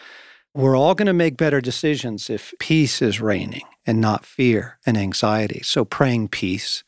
[0.55, 4.97] We're all going to make better decisions if peace is reigning and not fear and
[4.97, 5.63] anxiety.
[5.63, 6.85] So praying peace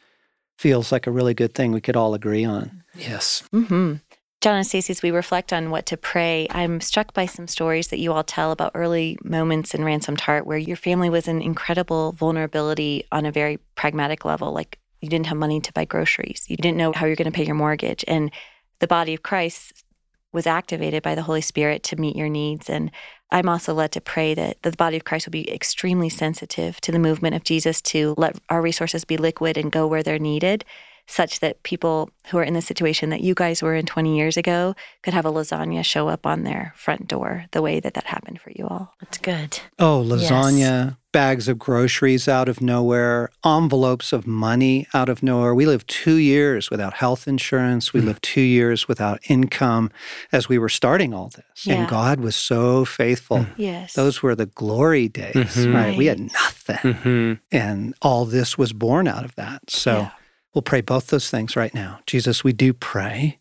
[0.58, 2.84] feels like a really good thing we could all agree on.
[2.94, 3.42] Yes.
[3.52, 3.94] Mm-hmm.
[4.40, 7.88] John and Stasi, as we reflect on what to pray, I'm struck by some stories
[7.88, 11.40] that you all tell about early moments in Ransomed Heart where your family was in
[11.40, 14.52] incredible vulnerability on a very pragmatic level.
[14.52, 17.36] Like you didn't have money to buy groceries, you didn't know how you're going to
[17.36, 18.04] pay your mortgage.
[18.08, 18.32] And
[18.80, 19.84] the body of Christ
[20.32, 22.68] was activated by the Holy Spirit to meet your needs.
[22.68, 22.90] And
[23.32, 26.92] I'm also led to pray that the body of Christ will be extremely sensitive to
[26.92, 30.64] the movement of Jesus to let our resources be liquid and go where they're needed
[31.06, 34.36] such that people who are in the situation that you guys were in 20 years
[34.36, 38.04] ago could have a lasagna show up on their front door the way that that
[38.04, 38.94] happened for you all.
[39.00, 39.60] That's good.
[39.78, 40.94] Oh, lasagna, yes.
[41.12, 45.54] Bags of groceries out of nowhere, envelopes of money out of nowhere.
[45.54, 47.92] We lived two years without health insurance.
[47.92, 48.06] We mm.
[48.06, 49.90] lived two years without income
[50.32, 51.66] as we were starting all this.
[51.66, 51.74] Yeah.
[51.74, 53.38] And God was so faithful.
[53.38, 53.54] Mm.
[53.56, 53.92] Yes.
[53.92, 55.74] Those were the glory days, mm-hmm.
[55.74, 55.96] right?
[55.96, 56.76] We had nothing.
[56.76, 57.32] Mm-hmm.
[57.52, 59.70] And all this was born out of that.
[59.70, 60.10] So, yeah.
[60.54, 62.00] We'll pray both those things right now.
[62.06, 63.38] Jesus, we do pray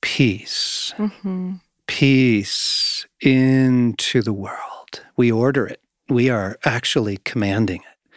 [0.00, 1.56] peace, mm-hmm.
[1.86, 5.02] peace into the world.
[5.16, 5.82] We order it.
[6.08, 8.10] We are actually commanding it.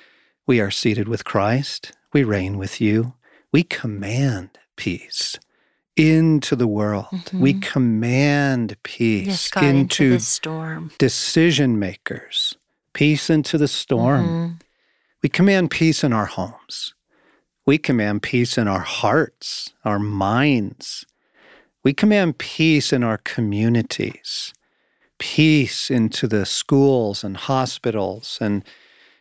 [0.48, 1.92] We are seated with Christ.
[2.14, 3.14] We reign with you.
[3.52, 5.38] We command peace
[5.96, 7.06] into the world.
[7.12, 7.40] Mm-hmm.
[7.42, 10.92] We command peace yes, God, into, into the storm.
[10.98, 12.56] Decision makers,
[12.94, 14.26] peace into the storm.
[14.26, 14.54] Mm-hmm.
[15.22, 16.94] We command peace in our homes.
[17.66, 21.06] We command peace in our hearts, our minds.
[21.84, 24.54] We command peace in our communities,
[25.22, 28.66] peace into the schools and hospitals and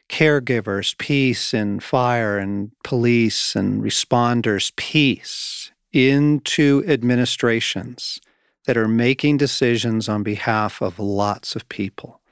[0.09, 8.19] caregivers, peace in fire and police and responders, peace into administrations
[8.65, 12.23] that are making decisions on behalf of lots of people.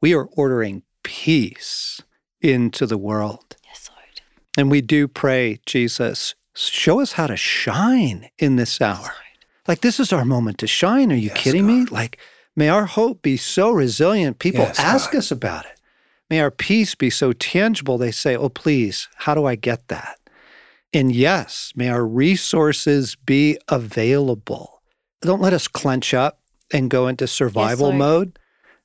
[0.00, 2.00] We are ordering peace
[2.40, 3.54] into the world.
[3.66, 4.22] Yes, Lord.
[4.56, 9.12] And we do pray, Jesus, show us how to shine in this hour.
[9.68, 11.12] Like, this is our moment to shine.
[11.12, 11.72] Are you yes, kidding God.
[11.74, 11.84] me?
[11.84, 12.18] Like,
[12.56, 15.18] may our hope be so resilient, people yes, ask God.
[15.18, 15.80] us about it.
[16.28, 20.18] May our peace be so tangible, they say, Oh, please, how do I get that?
[20.92, 24.82] And yes, may our resources be available.
[25.20, 26.40] Don't let us clench up
[26.72, 28.38] and go into survival yes, mode.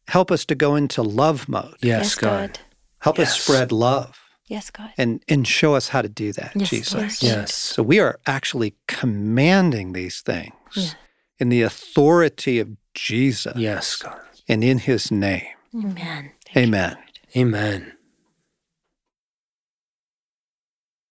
[0.08, 1.76] Help us to go into love mode.
[1.82, 2.60] Yes, God.
[3.00, 4.20] Help us spread love.
[4.48, 4.92] Yes, God.
[4.98, 7.24] And and show us how to do that, yes, Jesus.
[7.24, 7.54] Yes.
[7.54, 10.96] So we are actually commanding these things yes.
[11.40, 13.56] in the authority of Jesus.
[13.56, 14.20] Yes, God.
[14.48, 15.46] And in his name.
[15.76, 16.32] Amen.
[16.56, 16.98] Amen.
[17.36, 17.92] Amen.